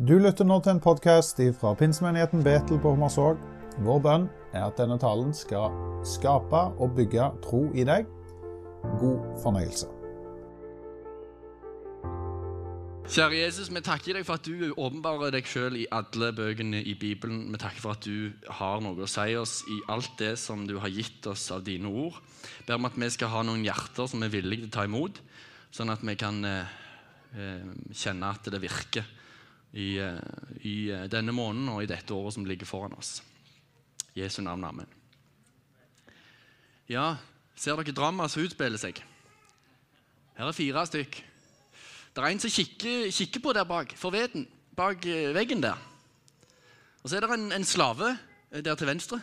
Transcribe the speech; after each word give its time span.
Du 0.00 0.14
lytter 0.16 0.46
nå 0.48 0.56
til 0.64 0.72
en 0.72 0.78
podkast 0.80 1.42
fra 1.58 1.74
pinsemenigheten 1.76 2.40
Betel 2.40 2.78
på 2.80 2.94
Hommersåk. 2.94 3.40
Vår 3.84 3.98
bønn 4.00 4.22
er 4.56 4.62
at 4.70 4.78
denne 4.80 4.96
talen 4.96 5.34
skal 5.36 5.74
skape 6.08 6.62
og 6.80 6.94
bygge 6.96 7.26
tro 7.44 7.66
i 7.76 7.84
deg. 7.84 8.08
God 8.96 9.26
fornøyelse. 9.42 9.90
Kjære 13.12 13.42
Jesus, 13.42 13.68
vi 13.68 13.84
takker 13.84 14.16
deg 14.16 14.24
for 14.24 14.40
at 14.40 14.48
du 14.48 14.72
åpenbarer 14.72 15.36
deg 15.36 15.52
sjøl 15.52 15.76
i 15.82 15.84
alle 15.92 16.32
bøkene 16.32 16.80
i 16.80 16.96
Bibelen. 16.96 17.50
Vi 17.52 17.60
takker 17.60 17.84
for 17.84 17.98
at 17.98 18.08
du 18.08 18.32
har 18.56 18.80
noe 18.80 19.04
å 19.04 19.12
si 19.18 19.36
oss 19.36 19.60
i 19.68 19.82
alt 19.92 20.16
det 20.16 20.38
som 20.40 20.64
du 20.64 20.78
har 20.80 20.96
gitt 20.96 21.28
oss 21.28 21.50
av 21.52 21.68
dine 21.68 21.92
ord. 21.92 22.16
Ber 22.64 22.80
om 22.80 22.88
at 22.88 22.96
vi 22.96 23.12
skal 23.12 23.34
ha 23.36 23.44
noen 23.44 23.68
hjerter 23.68 24.08
som 24.08 24.24
er 24.24 24.32
villige 24.32 24.64
til 24.64 24.72
å 24.72 24.76
ta 24.80 24.88
imot, 24.88 25.20
sånn 25.76 25.92
at 25.92 26.00
vi 26.00 26.16
kan 26.16 26.40
eh, 26.48 26.76
eh 27.36 27.72
kjenne 27.92 28.32
at 28.32 28.48
det 28.48 28.64
virker 28.64 29.19
i, 29.72 29.98
eh, 29.98 30.18
i 30.66 30.90
eh, 30.90 31.06
denne 31.10 31.34
måneden 31.34 31.68
og 31.70 31.82
i 31.82 31.90
dette 31.90 32.14
året 32.14 32.34
som 32.34 32.46
ligger 32.46 32.66
foran 32.66 32.96
oss. 32.98 33.20
Jesu 34.16 34.42
navn, 34.42 34.64
amen. 34.64 34.88
Ja, 36.90 37.14
ser 37.54 37.78
dere 37.78 37.94
dramaet 37.94 38.32
som 38.32 38.42
utspiller 38.42 38.80
seg? 38.80 38.98
Her 40.34 40.48
er 40.48 40.56
fire 40.56 40.82
stykk. 40.88 41.20
Det 42.10 42.22
er 42.22 42.32
en 42.32 42.42
som 42.42 42.50
kikker, 42.50 43.12
kikker 43.14 43.42
på 43.44 43.54
der 43.54 43.68
bak, 43.68 43.94
forveden, 43.98 44.48
bak 44.76 45.06
eh, 45.06 45.30
veggen 45.36 45.62
der. 45.62 45.78
Og 47.02 47.08
Så 47.08 47.16
er 47.16 47.24
det 47.24 47.32
en, 47.32 47.52
en, 47.52 47.64
slave 47.64 48.16
der 48.50 48.74
til 48.74 48.90
venstre, 48.90 49.20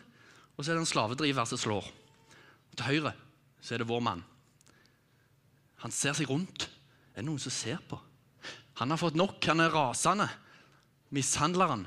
og 0.55 0.63
så 0.63 0.71
er 0.71 0.77
det 0.77 0.87
en 0.87 0.89
slavedriver 0.89 1.45
som 1.45 1.59
slår. 1.59 1.91
Og 2.71 2.77
til 2.77 2.87
høyre 2.87 3.13
så 3.61 3.75
er 3.75 3.83
det 3.83 3.89
vår 3.89 3.99
mann. 4.01 4.23
Han 5.83 5.91
ser 5.91 6.15
seg 6.17 6.29
rundt. 6.29 6.69
Er 7.13 7.21
det 7.21 7.27
noen 7.27 7.41
som 7.41 7.53
ser 7.53 7.81
på? 7.89 7.99
Han 8.79 8.93
har 8.93 8.99
fått 9.01 9.17
nok. 9.17 9.37
Han 9.49 9.61
er 9.61 9.73
rasende. 9.73 10.27
Mishandleren 11.13 11.85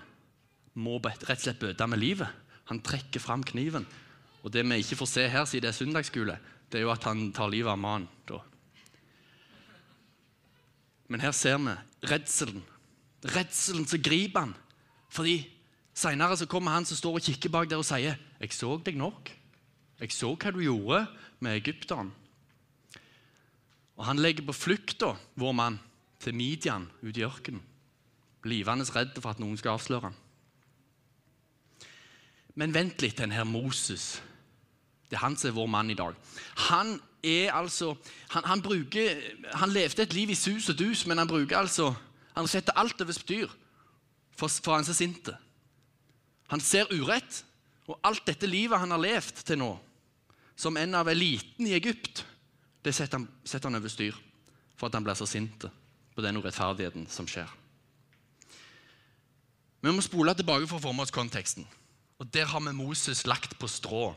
må 0.81 0.99
rett 1.03 1.27
og 1.27 1.43
slett 1.43 1.61
bøte 1.61 1.87
med 1.91 2.01
livet. 2.01 2.29
Han 2.71 2.81
trekker 2.85 3.21
fram 3.21 3.43
kniven. 3.45 3.87
Og 4.41 4.53
det 4.53 4.65
vi 4.65 4.81
ikke 4.81 4.97
får 5.01 5.11
se 5.11 5.27
her 5.29 5.45
siden 5.45 5.67
det 5.67 5.73
er 5.73 5.77
søndagsskole, 5.77 6.39
det 6.71 6.79
er 6.79 6.87
jo 6.87 6.93
at 6.95 7.05
han 7.05 7.33
tar 7.35 7.51
livet 7.53 7.73
av 7.73 7.81
mannen. 7.81 8.09
Men 11.11 11.21
her 11.25 11.35
ser 11.35 11.59
vi 11.59 11.75
redselen. 12.07 12.63
Redselen 13.35 13.89
som 13.91 14.01
griper 14.01 14.47
han. 14.47 14.55
Fordi 15.11 15.43
Seinere 16.01 16.47
kommer 16.47 16.73
han 16.73 16.87
som 16.87 16.97
står 16.97 17.19
og 17.19 17.25
kikker 17.27 17.51
bak 17.53 17.69
der 17.69 17.83
og 17.83 17.85
sier, 17.85 18.17
'Jeg 18.41 18.53
så 18.53 18.79
deg 18.79 18.97
nok. 18.97 19.31
Jeg 20.01 20.13
så 20.13 20.37
hva 20.37 20.53
du 20.53 20.61
gjorde 20.63 21.09
med 21.41 21.61
egypteren.' 21.61 22.13
Og 23.97 24.07
Han 24.07 24.17
legger 24.17 24.47
på 24.47 24.53
flukta, 24.53 25.17
vår 25.37 25.53
mann, 25.53 25.81
til 26.21 26.35
Midian 26.35 26.89
ute 27.03 27.21
i 27.21 27.25
ørkenen. 27.25 27.61
Livende 28.45 28.87
redd 28.95 29.19
for 29.21 29.35
at 29.35 29.41
noen 29.43 29.59
skal 29.61 29.77
avsløre 29.77 30.09
ham. 30.09 30.17
Men 32.57 32.75
vent 32.75 33.03
litt, 33.03 33.19
den 33.21 33.33
her 33.33 33.45
Moses. 33.45 34.21
Det 35.11 35.19
er 35.19 35.25
han 35.25 35.37
som 35.37 35.51
er 35.51 35.57
vår 35.57 35.69
mann 35.71 35.91
i 35.91 35.99
dag. 35.99 36.15
Han 36.71 36.99
er 37.23 37.53
altså 37.53 37.97
Han, 38.31 38.45
han, 38.45 38.63
bruker, 38.63 39.19
han 39.55 39.71
levde 39.71 40.03
et 40.03 40.15
liv 40.15 40.31
i 40.31 40.39
sus 40.39 40.69
og 40.69 40.79
dus, 40.79 41.07
men 41.07 41.19
han 41.19 41.29
bruker 41.29 41.59
altså 41.59 41.95
Han 42.35 42.49
setter 42.49 42.73
alt 42.79 43.01
over 43.01 43.13
styr 43.13 43.49
for, 44.31 44.49
for 44.49 44.75
han 44.75 44.85
er 44.89 44.97
sinte. 44.97 45.35
Han 46.49 46.61
ser 46.61 46.89
urett, 46.93 47.45
og 47.87 47.99
alt 48.03 48.27
dette 48.27 48.47
livet 48.47 48.79
han 48.79 48.91
har 48.91 49.03
levd 49.03 49.43
til 49.45 49.59
nå, 49.61 49.71
som 50.57 50.77
en 50.77 50.95
av 50.95 51.09
eliten 51.09 51.67
i 51.67 51.75
Egypt, 51.77 52.25
det 52.85 52.95
setter 52.95 53.19
han, 53.19 53.29
setter 53.45 53.69
han 53.69 53.77
over 53.77 53.93
styr 53.93 54.17
for 54.79 54.89
at 54.89 54.97
han 54.97 55.05
blir 55.05 55.19
så 55.19 55.29
sint 55.29 55.67
på 56.15 56.25
den 56.25 56.41
urettferdigheten 56.41 57.05
som 57.11 57.29
skjer. 57.29 57.51
Vi 59.81 59.93
må 59.93 60.03
spole 60.05 60.35
tilbake 60.37 60.69
for 60.69 60.77
å 60.77 60.85
få 60.85 60.93
med 60.93 61.07
oss 61.07 61.15
konteksten. 61.15 61.67
Og 62.21 62.29
Der 62.33 62.45
har 62.45 62.61
vi 62.61 62.73
Moses 62.77 63.27
lagt 63.27 63.59
på 63.59 63.69
strå. 63.69 64.15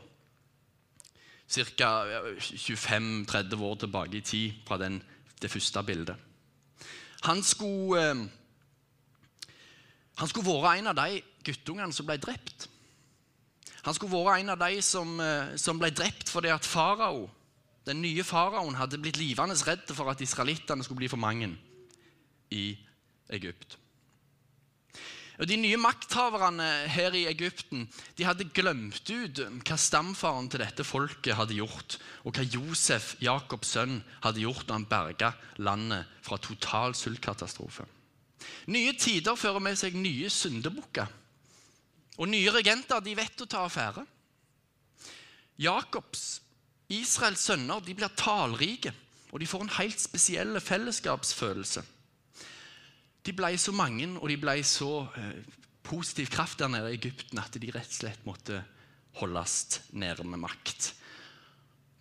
Ca. 1.48 1.90
25-30 2.38 3.62
år 3.62 3.74
tilbake 3.80 4.16
i 4.16 4.20
tid 4.20 4.52
fra 4.66 4.78
den, 4.78 5.02
det 5.40 5.50
første 5.50 5.82
bildet. 5.82 6.16
Han 7.24 7.42
skulle, 7.42 8.10
eh, 8.10 8.28
han 10.16 10.28
skulle 10.28 10.46
vært 10.62 10.78
en 10.78 10.86
av 10.86 10.96
de 10.96 11.22
guttungene 11.44 11.92
som 11.92 12.06
ble 12.06 12.16
drept. 12.16 12.68
Han 13.84 13.94
skulle 13.94 14.12
vært 14.12 14.40
en 14.40 14.50
av 14.50 14.58
de 14.58 14.82
som, 14.82 15.20
eh, 15.20 15.56
som 15.56 15.78
ble 15.78 15.90
drept 15.90 16.28
fordi 16.28 16.48
at 16.48 16.64
farao, 16.64 17.30
den 17.86 18.02
nye 18.02 18.24
faraoen 18.24 18.74
hadde 18.74 18.98
blitt 18.98 19.16
livende 19.16 19.54
redd 19.54 19.88
for 19.94 20.10
at 20.10 20.20
israelittene 20.20 20.84
skulle 20.84 20.96
bli 20.96 21.08
for 21.08 21.20
mange 21.20 21.56
i 22.50 22.78
Egypt. 23.30 23.76
Og 25.34 25.48
De 25.50 25.56
nye 25.58 25.78
makthaverne 25.80 26.66
her 26.94 27.14
i 27.18 27.24
Egypten 27.26 27.88
de 28.18 28.26
hadde 28.26 28.46
glemt 28.54 29.10
ut 29.10 29.40
hva 29.66 29.78
stamfaren 29.80 30.46
til 30.50 30.62
dette 30.62 30.86
folket 30.86 31.34
hadde 31.34 31.56
gjort, 31.58 31.98
og 32.22 32.36
hva 32.36 32.46
Josef, 32.46 33.14
Jakobs 33.24 33.74
sønn, 33.74 33.98
hadde 34.22 34.44
gjort 34.44 34.68
da 34.68 34.78
han 34.78 34.86
berga 34.86 35.32
landet 35.58 36.06
fra 36.22 36.38
total 36.38 36.94
sultkatastrofe. 36.94 37.86
Nye 38.70 38.94
tider 39.00 39.34
fører 39.38 39.62
med 39.62 39.78
seg 39.80 39.96
nye 39.98 40.30
syndebukker. 40.30 41.10
Og 42.14 42.30
nye 42.30 42.52
regenter 42.54 43.02
de 43.02 43.16
vet 43.18 43.42
å 43.42 43.48
ta 43.50 43.64
affære. 43.66 44.04
Jakobs, 45.58 46.40
Israels 46.94 47.42
sønner, 47.42 47.82
de 47.82 47.94
blir 47.96 48.12
talrike, 48.18 48.92
og 49.32 49.42
de 49.42 49.48
får 49.50 49.64
en 49.64 49.76
helt 49.80 49.98
spesiell 50.02 50.60
fellesskapsfølelse. 50.62 51.82
De 53.24 53.32
ble 53.32 53.54
så 53.60 53.72
mange, 53.72 54.06
og 54.20 54.28
de 54.28 54.36
ble 54.40 54.58
så 54.66 55.06
eh, 55.16 55.38
positiv 55.84 56.28
kraft 56.32 56.60
der 56.60 56.72
nede 56.72 56.92
i 56.92 56.98
Egypten 56.98 57.40
at 57.40 57.56
de 57.56 57.72
rett 57.72 57.88
og 57.88 57.98
slett 58.00 58.26
måtte 58.28 58.60
holdes 59.20 59.80
nede 59.96 60.26
med 60.28 60.42
makt. 60.42 60.90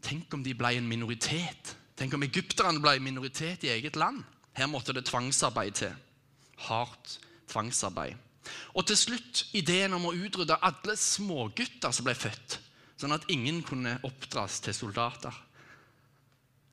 Tenk 0.04 0.34
om 0.36 0.44
de 0.44 0.56
ble 0.58 0.74
en 0.78 0.90
minoritet. 0.90 1.76
Tenk 1.96 2.16
om 2.18 2.26
egypterne 2.26 2.82
ble 2.84 2.98
en 2.98 3.06
minoritet 3.06 3.64
i 3.64 3.72
eget 3.72 3.96
land. 4.00 4.24
Her 4.58 4.68
måtte 4.68 4.96
det 4.96 5.06
tvangsarbeid 5.08 5.80
til. 5.80 5.96
Hardt 6.68 7.18
tvangsarbeid. 7.52 8.20
Og 8.76 8.84
til 8.90 9.00
slutt 9.00 9.46
ideen 9.56 9.96
om 9.96 10.10
å 10.10 10.16
utrydde 10.18 10.60
alle 10.68 10.98
smågutter 11.00 11.94
som 11.96 12.04
ble 12.04 12.16
født, 12.18 12.58
sånn 13.00 13.16
at 13.16 13.30
ingen 13.32 13.62
kunne 13.64 13.96
oppdras 14.04 14.60
til 14.66 14.76
soldater. 14.76 15.32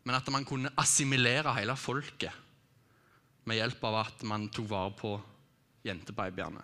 Men 0.02 0.18
at 0.18 0.30
man 0.34 0.46
kunne 0.48 0.72
assimilere 0.80 1.54
hele 1.54 1.76
folket 1.78 2.34
med 3.50 3.58
hjelp 3.58 3.82
av 3.88 4.00
at 4.04 4.22
man 4.28 4.48
tok 4.54 4.68
vare 4.70 4.94
på 4.94 5.14
jentebabyene. 5.86 6.62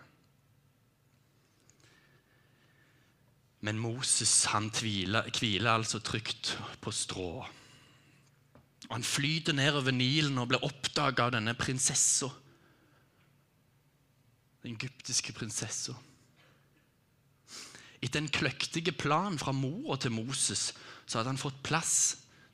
Men 3.66 3.80
Moses 3.82 4.32
han 4.52 4.68
tviler, 4.70 5.26
hviler 5.34 5.72
altså 5.72 5.98
trygt 6.04 6.54
på 6.84 6.92
strå. 6.94 7.30
Og 8.86 8.92
Han 8.94 9.02
flyter 9.02 9.56
nedover 9.56 9.90
Nilen 9.90 10.38
og 10.38 10.52
blir 10.52 10.62
oppdaga 10.62 11.26
av 11.26 11.32
denne 11.34 11.56
prinsessa. 11.58 12.28
Den 14.62 14.76
egyptiske 14.76 15.34
prinsessa. 15.34 15.96
Etter 17.98 18.20
en 18.20 18.30
kløktig 18.30 18.92
plan 19.00 19.38
fra 19.40 19.54
mora 19.56 19.96
til 19.98 20.14
Moses 20.14 20.68
så 21.06 21.18
hadde 21.18 21.32
han 21.32 21.40
fått 21.40 21.64
plass 21.66 21.96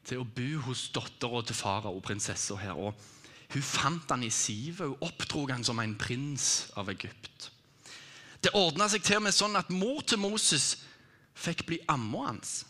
til 0.07 0.23
å 0.23 0.29
bo 0.29 0.63
hos 0.69 0.87
dattera 0.95 1.43
til 1.45 1.59
farao, 1.59 2.01
prinsessa 2.05 2.57
her. 2.61 2.79
Og 2.79 2.97
hun 3.53 3.65
fant 3.65 4.11
han 4.11 4.25
i 4.25 4.31
sivet. 4.33 4.87
Hun 4.87 5.05
oppdrog 5.05 5.53
han 5.53 5.65
som 5.65 5.81
en 5.83 5.97
prins 5.99 6.71
av 6.79 6.91
Egypt. 6.93 7.51
Det 8.43 8.55
ordna 8.59 8.89
seg 8.91 9.05
til 9.07 9.21
og 9.21 9.27
med 9.27 9.37
sånn 9.37 9.59
at 9.59 9.71
mor 9.71 10.03
til 10.03 10.19
Moses 10.23 10.75
fikk 11.39 11.67
bli 11.69 11.79
amma 11.91 12.27
hans. 12.31 12.63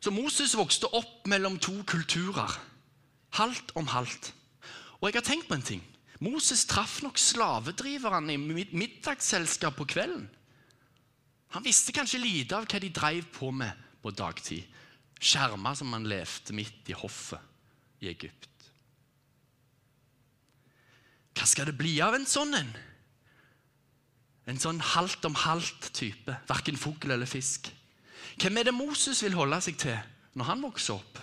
Så 0.00 0.12
Moses 0.14 0.56
vokste 0.56 0.88
opp 0.96 1.28
mellom 1.28 1.58
to 1.60 1.76
kulturer. 1.86 2.56
Halvt 3.36 3.74
om 3.78 3.90
halvt. 3.92 4.32
Og 5.00 5.08
jeg 5.08 5.20
har 5.20 5.26
tenkt 5.28 5.48
på 5.48 5.58
en 5.58 5.66
ting. 5.66 5.84
Moses 6.20 6.66
traff 6.68 6.98
nok 7.04 7.20
slavedriverne 7.20 8.34
i 8.34 8.66
middagsselskap 8.76 9.78
på 9.78 9.86
kvelden. 9.88 10.26
Han 11.54 11.64
visste 11.64 11.94
kanskje 11.94 12.20
lite 12.22 12.56
av 12.56 12.66
hva 12.68 12.80
de 12.82 12.90
drev 12.94 13.28
på 13.34 13.50
med 13.54 13.88
på 14.02 14.12
dagtid. 14.14 14.66
Skjerma 15.20 15.72
som 15.76 15.92
han 15.92 16.08
levde 16.08 16.56
midt 16.56 16.90
i 16.92 16.96
hoffet 16.96 17.40
i 18.00 18.08
Egypt. 18.12 18.48
Hva 21.36 21.46
skal 21.48 21.70
det 21.70 21.78
bli 21.78 21.96
av 22.04 22.16
en 22.16 22.26
sånn 22.28 22.56
en? 22.58 22.70
En 24.50 24.58
sånn 24.60 24.80
halvt 24.82 25.28
om 25.28 25.36
halvt 25.38 25.90
type. 25.96 26.36
Verken 26.48 26.78
fugl 26.80 27.12
eller 27.14 27.28
fisk. 27.30 27.70
Hvem 28.40 28.58
er 28.58 28.70
det 28.70 28.76
Moses 28.76 29.22
vil 29.24 29.36
holde 29.38 29.60
seg 29.64 29.78
til 29.80 29.98
når 30.38 30.48
han 30.50 30.64
vokser 30.64 30.96
opp? 30.96 31.20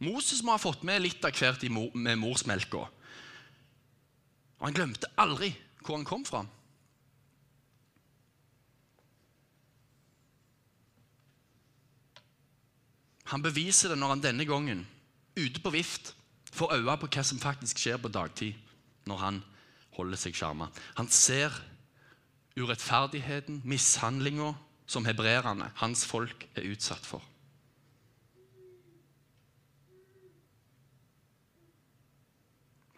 Moses 0.00 0.40
må 0.42 0.54
ha 0.54 0.60
fått 0.60 0.84
med 0.88 1.02
litt 1.02 1.24
av 1.28 1.36
hvert 1.36 1.66
med 1.68 2.16
morsmelka. 2.20 2.86
Og 4.60 4.64
han 4.64 4.76
glemte 4.76 5.10
aldri 5.20 5.52
hvor 5.82 5.98
han 5.98 6.08
kom 6.08 6.24
fra. 6.24 6.44
Han 13.30 13.44
beviser 13.44 13.92
det 13.92 13.98
når 14.00 14.14
han 14.14 14.24
denne 14.24 14.46
gangen, 14.48 14.82
ute 15.38 15.60
på 15.62 15.70
vift, 15.70 16.14
får 16.54 16.74
øye 16.76 16.96
på 17.00 17.08
hva 17.10 17.24
som 17.26 17.40
faktisk 17.42 17.78
skjer 17.78 18.00
på 18.02 18.10
dagtid 18.12 18.54
når 19.08 19.22
han 19.24 19.42
holder 19.96 20.20
seg 20.20 20.36
skjerma. 20.36 20.70
Han 20.98 21.08
ser 21.12 21.54
urettferdigheten, 22.58 23.62
mishandlinga, 23.64 24.54
som 24.90 25.06
hebreerne, 25.06 25.70
hans 25.78 26.02
folk, 26.08 26.48
er 26.58 26.66
utsatt 26.66 27.04
for. 27.06 27.22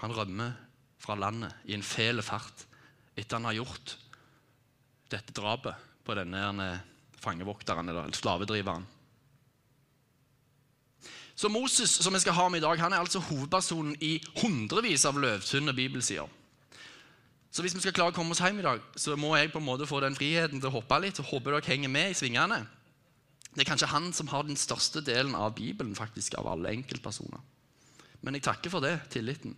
Han 0.02 0.14
rømmer 0.16 0.56
fra 1.02 1.14
landet 1.14 1.52
i 1.68 1.76
en 1.76 1.84
fæl 1.84 2.22
fart 2.24 2.64
etter 3.14 3.36
han 3.36 3.50
har 3.50 3.60
gjort 3.60 3.92
dette 5.12 5.34
drapet 5.36 5.76
på 6.02 6.16
denne 6.16 6.70
fangevokteren 7.22 7.92
eller 7.92 8.10
slavedriveren. 8.16 8.86
Så 11.34 11.48
Moses 11.48 11.90
som 12.04 12.14
vi 12.14 12.20
skal 12.20 12.36
ha 12.36 12.48
med 12.48 12.60
i 12.60 12.64
dag, 12.66 12.78
han 12.80 12.92
er 12.92 13.00
altså 13.00 13.22
hovedpersonen 13.24 13.96
i 14.00 14.18
hundrevis 14.42 15.06
av 15.08 15.18
løvtynne 15.20 15.74
bibelsider. 15.74 16.28
Så 17.52 17.64
hvis 17.64 17.74
vi 17.76 17.82
skal 17.84 17.92
klare 17.92 18.14
å 18.14 18.16
komme 18.16 18.32
oss 18.32 18.40
hjem 18.40 18.62
i 18.62 18.64
dag, 18.64 18.80
så 18.96 19.16
må 19.20 19.34
jeg 19.36 19.50
på 19.52 19.60
en 19.60 19.66
måte 19.66 19.88
få 19.88 20.00
den 20.00 20.16
friheten 20.16 20.60
til 20.60 20.70
å 20.70 20.76
hoppe 20.78 21.00
litt. 21.04 21.20
og 21.20 21.28
håper 21.28 21.52
dere 21.52 21.68
henger 21.68 21.92
med 21.92 22.12
i 22.12 22.16
svingene. 22.16 22.62
Det 23.52 23.60
er 23.60 23.68
kanskje 23.68 23.90
han 23.92 24.12
som 24.16 24.30
har 24.32 24.46
den 24.48 24.56
største 24.56 25.02
delen 25.04 25.34
av 25.36 25.54
Bibelen 25.54 25.94
faktisk, 25.94 26.38
av 26.40 26.48
alle 26.48 26.72
enkeltpersoner. 26.72 27.40
Men 28.22 28.34
jeg 28.34 28.46
takker 28.46 28.72
for 28.72 28.80
det, 28.80 28.94
tilliten. 29.12 29.56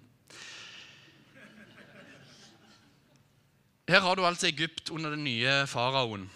Her 3.87 4.01
har 4.01 4.17
du 4.17 4.25
altså 4.25 4.49
Egypt 4.49 4.91
under 4.91 5.11
den 5.11 5.25
nye 5.25 5.67
faraoen. 5.71 6.31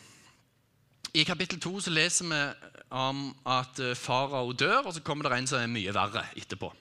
I 1.14 1.24
kapittel 1.24 1.58
2 1.60 1.80
så 1.80 1.90
leser 1.90 2.28
vi 2.28 2.40
om 2.90 3.30
at 3.46 3.80
eh, 3.82 3.96
farao 3.96 4.52
dør, 4.52 4.86
og 4.86 4.94
så 4.94 5.02
kommer 5.04 5.28
det 5.28 5.38
en 5.38 5.50
som 5.50 5.62
er 5.62 5.72
mye 5.72 5.94
verre 5.94 6.24
etterpå. 6.38 6.72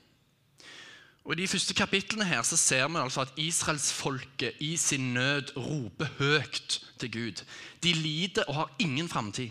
Og 1.27 1.33
I 1.35 1.41
de 1.41 1.47
første 1.51 1.75
kapitlene 1.75 2.23
her 2.23 2.43
så 2.47 2.55
ser 2.55 2.85
vi 2.87 3.01
altså 3.01 3.25
at 3.25 3.39
israelsfolket 3.41 4.61
i 4.63 4.77
sin 4.79 5.13
nød 5.13 5.57
roper 5.57 6.07
høyt 6.21 6.77
til 6.99 7.11
Gud. 7.11 7.43
De 7.83 7.91
lider 7.93 8.47
og 8.47 8.55
har 8.55 8.75
ingen 8.79 9.09
framtid. 9.11 9.49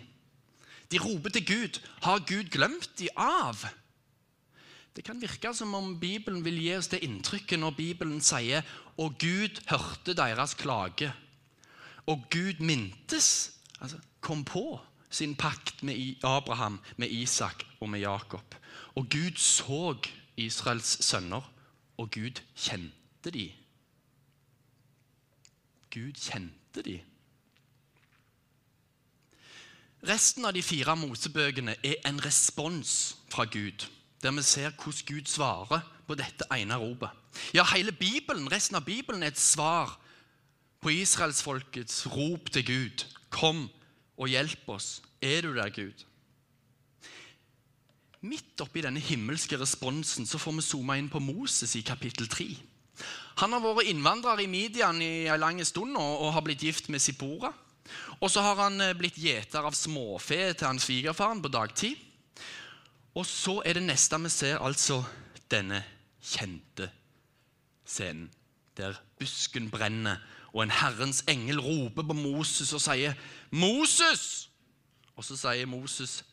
De 0.93 0.99
roper 0.99 1.31
til 1.31 1.47
Gud. 1.47 1.81
Har 2.03 2.25
Gud 2.25 2.49
glemt 2.49 2.91
de 2.99 3.11
av? 3.17 3.67
Det 4.97 5.05
kan 5.05 5.21
virke 5.21 5.53
som 5.55 5.75
om 5.75 5.99
Bibelen 6.01 6.41
vil 6.45 6.57
gi 6.63 6.73
oss 6.79 6.89
det 6.89 7.03
inntrykket 7.05 7.61
når 7.61 7.77
Bibelen 7.77 8.21
sier 8.25 8.65
og 8.97 9.19
Gud 9.21 9.61
hørte 9.69 10.17
deres 10.17 10.55
klage. 10.57 11.13
Og 12.09 12.25
Gud 12.33 12.63
mintes, 12.65 13.53
altså 13.81 14.01
kom 14.25 14.45
på 14.49 14.79
sin 15.11 15.37
pakt 15.37 15.83
med 15.83 16.17
Abraham, 16.23 16.81
med 16.97 17.11
Isak 17.11 17.65
og 17.81 17.91
med 17.91 18.01
Jakob. 18.01 18.55
Og 18.95 19.09
Gud 19.11 19.37
så 19.37 19.97
Israels 20.37 21.05
sønner, 21.05 21.53
og 21.97 22.11
Gud 22.11 22.41
kjente 22.57 23.31
de. 23.31 23.53
Gud 25.95 26.13
kjente 26.21 26.83
de. 26.83 27.01
Resten 30.07 30.45
av 30.45 30.53
de 30.55 30.63
fire 30.63 30.95
Mosebøkene 30.97 31.77
er 31.83 32.03
en 32.07 32.21
respons 32.25 33.17
fra 33.33 33.45
Gud, 33.45 33.87
der 34.23 34.35
vi 34.37 34.43
ser 34.43 34.71
hvordan 34.71 35.07
Gud 35.07 35.27
svarer 35.27 35.81
på 36.07 36.15
dette 36.15 36.47
ene 36.55 36.77
ropet. 36.79 37.11
Ja, 37.55 37.65
hele 37.75 37.93
Bibelen, 37.93 38.53
resten 38.53 38.77
av 38.77 38.85
Bibelen 38.85 39.23
er 39.23 39.33
et 39.33 39.41
svar 39.41 39.97
på 40.81 40.93
israelsfolkets 40.93 42.07
rop 42.07 42.53
til 42.53 42.67
Gud. 42.67 43.07
Kom 43.31 43.69
og 44.17 44.31
hjelp 44.33 44.69
oss. 44.73 45.01
Er 45.21 45.45
du 45.47 45.53
der, 45.57 45.71
Gud? 45.75 46.05
Midt 48.27 48.61
oppi 48.65 48.83
denne 48.83 49.03
himmelske 49.03 49.59
responsen 49.61 50.27
så 50.27 50.41
får 50.41 50.57
vi 50.57 50.65
zooma 50.65 50.97
inn 50.99 51.11
på 51.13 51.23
Moses 51.23 51.77
i 51.79 51.85
kapittel 51.87 52.29
3. 52.33 52.49
Han 53.43 53.53
har 53.53 53.63
vært 53.63 53.91
innvandrer 53.91 54.41
i 54.43 54.49
Midian 54.49 55.03
i 55.05 55.29
en 55.29 55.41
lang 55.43 55.61
stund 55.69 55.99
og, 56.01 56.25
og 56.25 56.33
har 56.35 56.45
blitt 56.47 56.65
gift 56.65 56.89
med 56.93 57.03
Sipora. 57.05 57.53
Og 58.19 58.31
så 58.33 58.43
har 58.43 58.59
han 58.65 58.81
eh, 58.81 58.97
blitt 58.99 59.19
gjeter 59.21 59.67
av 59.67 59.77
småfe 59.77 60.39
til 60.57 60.67
hans 60.67 60.87
svigerfaren 60.89 61.43
på 61.45 61.53
dagtid. 61.53 62.01
Og 63.17 63.25
så 63.29 63.61
er 63.65 63.79
det 63.79 63.87
neste 63.87 64.19
vi 64.25 64.33
ser, 64.33 64.59
altså 64.61 65.03
denne 65.53 65.83
kjente 66.21 66.89
scenen. 67.87 68.31
Der 68.77 68.97
busken 69.17 69.71
brenner, 69.73 70.19
og 70.57 70.63
en 70.63 70.73
Herrens 70.73 71.21
engel 71.29 71.61
roper 71.61 72.03
på 72.03 72.15
Moses 72.17 72.73
og 72.73 72.81
sier, 72.81 73.13
'Moses!' 73.51 74.49
Og 75.17 75.25
så 75.25 75.37
sier 75.37 75.67
Moses, 75.67 76.25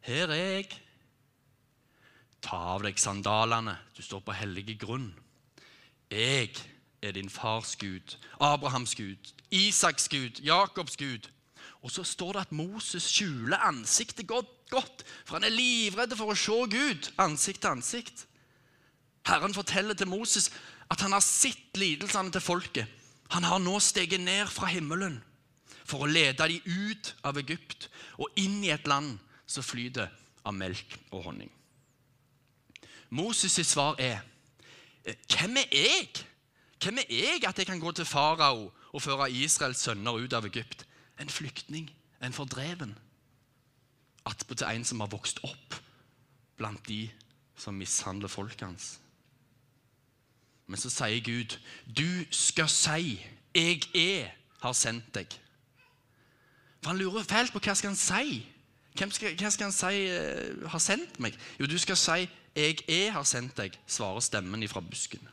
'Her 0.00 0.30
er 0.30 0.34
jeg.' 0.34 0.80
Ta 2.42 2.56
av 2.56 2.82
deg 2.82 2.98
sandalene, 2.98 3.78
du 3.96 4.02
står 4.02 4.20
på 4.20 4.32
hellige 4.32 4.78
grunn. 4.78 5.14
Jeg 6.10 6.54
er 7.02 7.10
din 7.10 7.30
fars 7.30 7.76
Gud, 7.76 8.16
Abrahams 8.40 8.94
Gud, 8.94 9.32
Isaks 9.50 10.08
Gud, 10.08 10.40
Jakobs 10.42 10.96
Gud. 10.96 11.30
Og 11.82 11.90
så 11.90 12.04
står 12.04 12.32
det 12.32 12.40
at 12.40 12.52
Moses 12.52 13.02
skjuler 13.02 13.56
ansiktet 13.56 14.26
godt, 14.26 14.70
godt 14.70 15.04
for 15.24 15.34
han 15.34 15.44
er 15.44 15.54
livredd 15.54 16.16
for 16.16 16.30
å 16.30 16.38
se 16.38 16.52
Gud 16.70 17.12
ansikt 17.18 17.60
til 17.60 17.70
ansikt. 17.70 18.26
Herren 19.26 19.54
forteller 19.54 19.94
til 19.94 20.06
Moses 20.06 20.50
at 20.90 21.00
han 21.00 21.12
har 21.12 21.20
sett 21.20 21.76
lidelsene 21.76 22.30
til 22.30 22.40
folket. 22.40 22.86
Han 23.32 23.44
har 23.48 23.60
nå 23.62 23.78
steget 23.80 24.20
ned 24.20 24.50
fra 24.52 24.68
himmelen 24.68 25.20
for 25.88 26.04
å 26.04 26.10
lede 26.10 26.48
dem 26.48 26.60
ut 26.66 27.14
av 27.24 27.38
Egypt 27.40 27.88
og 28.20 28.32
inn 28.40 28.60
i 28.64 28.72
et 28.74 28.88
land 28.88 29.16
som 29.48 29.64
flyter 29.64 30.12
av 30.44 30.54
melk 30.56 30.98
og 31.10 31.28
honning. 31.28 31.50
Moses' 33.12 33.64
svar 33.68 33.96
er 34.00 34.20
Hvem 35.02 35.56
er 35.58 35.72
jeg? 35.74 36.10
Hvem 36.82 37.00
er 37.02 37.08
jeg 37.10 37.44
at 37.48 37.58
jeg 37.58 37.66
kan 37.66 37.80
gå 37.80 37.90
til 37.92 38.06
farao 38.06 38.68
og 38.92 39.02
føre 39.02 39.30
Israels 39.32 39.82
sønner 39.82 40.20
ut 40.22 40.32
av 40.32 40.46
Egypt? 40.46 40.86
En 41.18 41.28
flyktning, 41.28 41.88
en 42.22 42.32
fordreven. 42.32 42.94
Attpåtil 44.26 44.68
en 44.68 44.84
som 44.86 45.02
har 45.02 45.10
vokst 45.10 45.42
opp 45.42 45.80
blant 46.56 46.84
de 46.86 47.08
som 47.58 47.74
mishandler 47.74 48.30
folket 48.30 48.66
hans. 48.68 48.88
Men 50.72 50.80
så 50.80 50.90
sier 50.90 51.20
Gud, 51.20 51.58
'Du 51.96 52.24
skal 52.30 52.68
si, 52.68 53.26
jeg 53.54 53.80
er, 53.94 54.28
har 54.62 54.72
sendt 54.72 55.14
deg'. 55.14 55.38
For 56.82 56.90
Han 56.90 56.98
lurer 56.98 57.22
fælt 57.22 57.52
på 57.52 57.58
hva 57.58 57.74
skal 57.74 57.90
han 57.90 57.96
si. 57.96 58.46
Hvem 58.96 59.10
skal, 59.10 59.36
hva 59.36 59.50
skal 59.50 59.64
han 59.68 59.72
si 59.72 60.06
uh, 60.08 60.70
har 60.70 60.78
sendt 60.78 61.20
meg? 61.20 61.36
Jo, 61.60 61.66
du 61.66 61.78
skal 61.78 61.96
si 61.96 62.28
'Jeg 62.56 62.78
er, 62.88 63.10
har 63.10 63.22
sendt 63.22 63.56
deg', 63.56 63.76
svarer 63.86 64.20
stemmen 64.20 64.62
ifra 64.62 64.80
busken. 64.80 65.28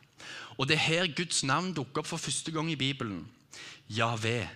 Og 0.58 0.68
Det 0.68 0.74
er 0.74 0.78
her 0.78 1.14
Guds 1.16 1.42
navn 1.44 1.72
dukker 1.74 1.98
opp 1.98 2.06
for 2.06 2.16
første 2.16 2.52
gang 2.52 2.70
i 2.70 2.76
Bibelen. 2.76 3.28
Javé, 3.90 4.48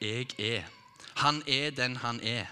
jeg 0.00 0.26
er. 0.38 0.64
Han 1.16 1.42
er 1.46 1.70
den 1.70 1.96
han 1.96 2.20
er. 2.20 2.46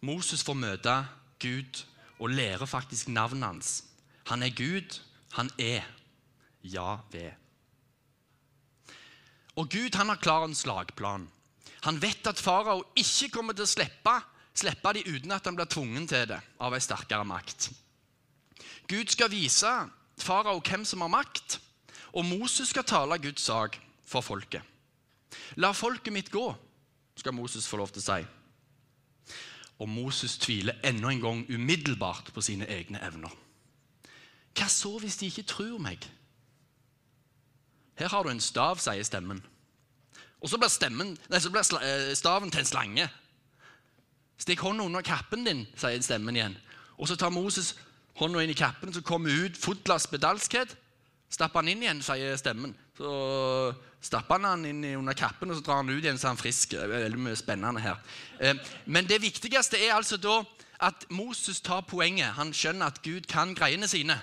Moses 0.00 0.44
får 0.44 0.54
møte 0.54 1.06
Gud 1.40 1.84
og 2.18 2.30
lærer 2.30 2.66
faktisk 2.66 3.08
navnet 3.08 3.44
hans. 3.44 3.84
Han 4.28 4.42
er 4.42 4.52
Gud. 4.52 5.00
Han 5.36 5.50
er 5.58 5.84
Javé. 6.64 7.32
Og 9.56 9.68
Gud 9.70 9.96
han 9.98 10.08
har 10.08 10.20
klar 10.22 10.44
en 10.44 10.54
slagplan. 10.54 11.26
Han 11.86 12.02
vet 12.02 12.26
at 12.26 12.40
farao 12.40 12.82
ikke 12.98 13.30
kommer 13.34 13.56
til 13.56 13.66
å 13.66 13.70
slippe, 13.70 14.14
slippe 14.54 14.92
de 14.94 15.04
uten 15.06 15.34
at 15.34 15.46
han 15.46 15.56
blir 15.58 15.70
tvungen 15.70 16.06
til 16.10 16.26
det 16.30 16.38
av 16.60 16.74
en 16.74 16.82
sterkere 16.82 17.26
makt. 17.26 17.70
Gud 18.90 19.10
skal 19.12 19.30
vise 19.30 19.72
farao 20.18 20.60
hvem 20.64 20.84
som 20.88 21.04
har 21.04 21.12
makt, 21.12 21.58
og 22.14 22.26
Moses 22.26 22.72
skal 22.72 22.86
tale 22.88 23.18
Guds 23.22 23.44
sak 23.46 23.78
for 24.06 24.24
folket. 24.24 24.62
La 25.60 25.72
folket 25.76 26.14
mitt 26.14 26.32
gå, 26.32 26.46
skal 27.18 27.36
Moses 27.36 27.68
få 27.68 27.80
lov 27.82 27.92
til 27.92 28.02
å 28.02 28.06
si. 28.08 28.20
Og 29.78 29.90
Moses 29.90 30.38
tviler 30.40 30.80
enda 30.86 31.12
en 31.12 31.22
gang 31.22 31.44
umiddelbart 31.50 32.32
på 32.34 32.42
sine 32.42 32.66
egne 32.66 33.02
evner. 33.06 33.30
Hva 34.68 34.72
så 34.76 34.90
hvis 35.00 35.16
de 35.16 35.30
ikke 35.30 35.46
tror 35.48 35.78
meg? 35.80 36.02
Her 37.96 38.10
har 38.12 38.26
du 38.26 38.28
en 38.28 38.40
stav, 38.40 38.76
sier 38.76 39.06
stemmen. 39.06 39.40
Og 40.44 40.50
så 40.52 40.58
blir, 40.60 40.68
stemmen, 40.68 41.14
nei, 41.32 41.40
så 41.40 41.48
blir 41.48 41.64
eh, 41.80 42.12
staven 42.12 42.52
til 42.52 42.60
en 42.60 42.68
slange. 42.68 43.06
Stikk 44.36 44.60
hånda 44.60 44.84
under 44.84 45.00
kappen 45.00 45.48
din, 45.48 45.64
sier 45.72 46.04
stemmen 46.04 46.36
igjen. 46.36 46.58
Og 47.00 47.08
så 47.08 47.16
tar 47.16 47.32
Moses 47.32 47.72
hånda 48.20 48.44
inn 48.44 48.52
i 48.52 48.60
kappen, 48.60 48.92
så 48.92 49.00
kommer 49.00 49.32
ut 49.32 49.56
fotla 49.56 49.96
spedalskhet. 50.04 50.76
Stapper 51.32 51.64
han 51.64 51.72
inn 51.72 51.88
igjen, 51.88 52.04
sier 52.04 52.36
stemmen. 52.36 52.76
Så 53.00 53.16
stapper 54.04 54.36
han 54.36 54.52
han 54.52 54.68
inn 54.68 54.84
under 55.00 55.16
kappen, 55.16 55.48
og 55.48 55.56
så 55.56 55.64
drar 55.64 55.80
han 55.80 55.96
ut 55.96 56.02
igjen 56.04 56.20
så 56.20 56.28
er 56.28 56.34
han 56.36 56.44
frisk. 56.44 56.76
Veldig 56.76 57.24
mye 57.24 57.40
spennende 57.40 57.88
her. 57.88 58.04
Eh, 58.36 58.60
men 58.84 59.08
det 59.08 59.24
viktigste 59.24 59.80
er 59.80 59.96
altså 59.96 60.20
da 60.20 60.42
at 60.84 61.08
Moses 61.08 61.64
tar 61.64 61.88
poenget. 61.88 62.36
Han 62.36 62.52
skjønner 62.52 62.92
at 62.92 63.00
Gud 63.00 63.32
kan 63.32 63.56
greiene 63.56 63.88
sine. 63.88 64.20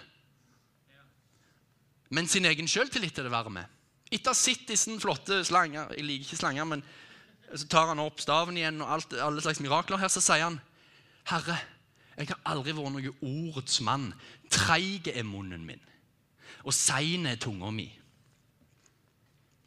Men 2.14 2.28
sin 2.30 2.46
egen 2.46 2.70
sjøltillit 2.70 3.18
er 3.18 3.28
det 3.28 3.34
verre 3.34 3.54
med. 3.54 3.72
Etter 4.14 4.32
å 4.32 4.36
ha 4.36 4.38
sett 4.38 4.68
disse 4.70 4.94
flotte 5.02 5.40
slanger 5.48 5.90
Jeg 5.98 6.06
liker 6.06 6.28
ikke 6.28 6.42
slanger, 6.44 6.68
men 6.70 6.84
så 7.56 7.68
tar 7.70 7.90
han 7.92 8.02
opp 8.02 8.22
staven 8.22 8.58
igjen 8.58 8.82
og 8.84 8.92
alt, 8.98 9.16
alle 9.22 9.42
slags 9.44 9.62
mirakler 9.64 10.02
her, 10.02 10.12
så 10.12 10.22
sier 10.24 10.46
han 10.48 10.60
Herre, 11.30 11.58
jeg 12.16 12.30
har 12.30 12.42
aldri 12.52 12.74
vært 12.76 12.94
noen 12.94 13.26
ordets 13.26 13.80
mann. 13.84 14.12
Treig 14.54 15.10
er 15.12 15.26
munnen 15.28 15.66
min. 15.66 15.82
og 16.66 16.74
sein 16.74 17.26
er 17.30 17.38
tunga 17.38 17.70
mi. 17.70 17.86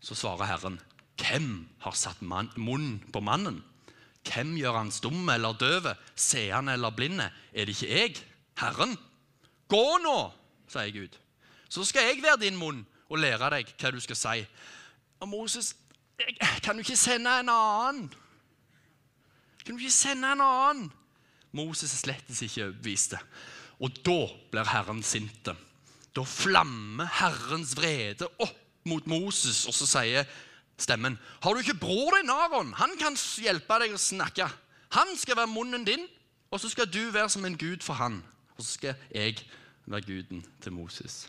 Så 0.03 0.17
svarer 0.19 0.49
Herren, 0.51 0.79
hvem 1.19 1.69
har 1.83 1.95
satt 1.99 2.23
man, 2.23 2.51
munn 2.57 2.99
på 3.13 3.21
mannen? 3.23 3.61
Hvem 4.27 4.57
gjør 4.59 4.79
han 4.79 4.91
stum 4.95 5.29
eller 5.31 5.55
døv, 5.59 5.87
seende 6.15 6.75
eller 6.75 6.95
blinde? 6.95 7.31
Er 7.53 7.67
det 7.67 7.77
ikke 7.77 7.91
jeg, 7.93 8.17
Herren? 8.59 8.97
Gå 9.71 9.85
nå, 10.03 10.17
sier 10.71 10.95
Gud. 10.95 11.19
Så 11.69 11.85
skal 11.85 12.09
jeg 12.09 12.23
være 12.23 12.41
din 12.45 12.57
munn 12.57 12.85
og 13.09 13.21
lære 13.21 13.51
deg 13.57 13.73
hva 13.81 13.93
du 13.93 14.01
skal 14.01 14.19
si. 14.19 14.47
Og 15.21 15.29
Moses, 15.29 15.75
kan 16.63 16.77
du 16.77 16.85
ikke 16.85 16.97
sende 16.97 17.33
en 17.41 17.53
annen? 17.53 18.09
Kan 19.65 19.77
du 19.77 19.83
ikke 19.83 19.93
sende 19.93 20.33
en 20.33 20.45
annen? 20.45 20.91
Moses 21.53 21.93
er 21.95 22.03
slettes 22.03 22.43
ikke 22.45 22.69
overbevist. 22.69 23.17
Og 23.81 23.95
da 24.05 24.19
blir 24.53 24.69
Herren 24.69 25.03
sinte. 25.07 25.55
Da 26.17 26.25
flammer 26.27 27.09
Herrens 27.21 27.77
vrede 27.77 28.29
opp 28.43 28.57
mot 28.89 29.07
Moses, 29.07 29.67
og 29.69 29.75
så 29.77 29.87
sier 29.87 30.29
stemmen 30.81 31.19
Har 31.43 31.53
du 31.53 31.61
ikke 31.61 31.79
bror 31.79 32.17
din 32.17 32.31
Aron? 32.33 32.73
Han 32.79 32.97
kan 33.01 33.17
hjelpe 33.43 33.81
deg 33.83 33.95
å 33.95 34.01
snakke. 34.01 34.49
Han 34.97 35.17
skal 35.21 35.37
være 35.37 35.53
munnen 35.53 35.85
din, 35.85 36.07
og 36.51 36.61
så 36.61 36.71
skal 36.73 36.89
du 36.89 37.11
være 37.13 37.29
som 37.29 37.45
en 37.45 37.59
gud 37.59 37.85
for 37.85 37.99
han. 38.01 38.23
Og 38.57 38.65
så 38.65 38.79
skal 38.79 38.95
jeg 39.15 39.37
være 39.87 40.07
guden 40.09 40.45
til 40.63 40.73
Moses. 40.73 41.27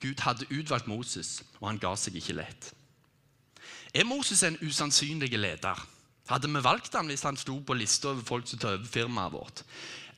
Gud 0.00 0.20
hadde 0.20 0.48
utvalgt 0.52 0.88
Moses, 0.90 1.42
og 1.60 1.70
han 1.70 1.80
ga 1.80 1.94
seg 1.96 2.18
ikke 2.18 2.36
lett. 2.36 2.72
Er 3.96 4.04
Moses 4.04 4.42
en 4.44 4.58
usannsynlig 4.60 5.32
leder? 5.38 5.78
Hadde 6.28 6.50
vi 6.50 6.62
valgt 6.62 6.96
han 6.98 7.08
hvis 7.08 7.24
han 7.24 7.38
sto 7.38 7.60
på 7.62 7.76
lista 7.78 8.10
over 8.10 8.24
folk 8.26 8.48
som 8.50 8.60
tar 8.60 8.76
over 8.76 8.90
firmaet 8.90 9.32
vårt? 9.32 9.62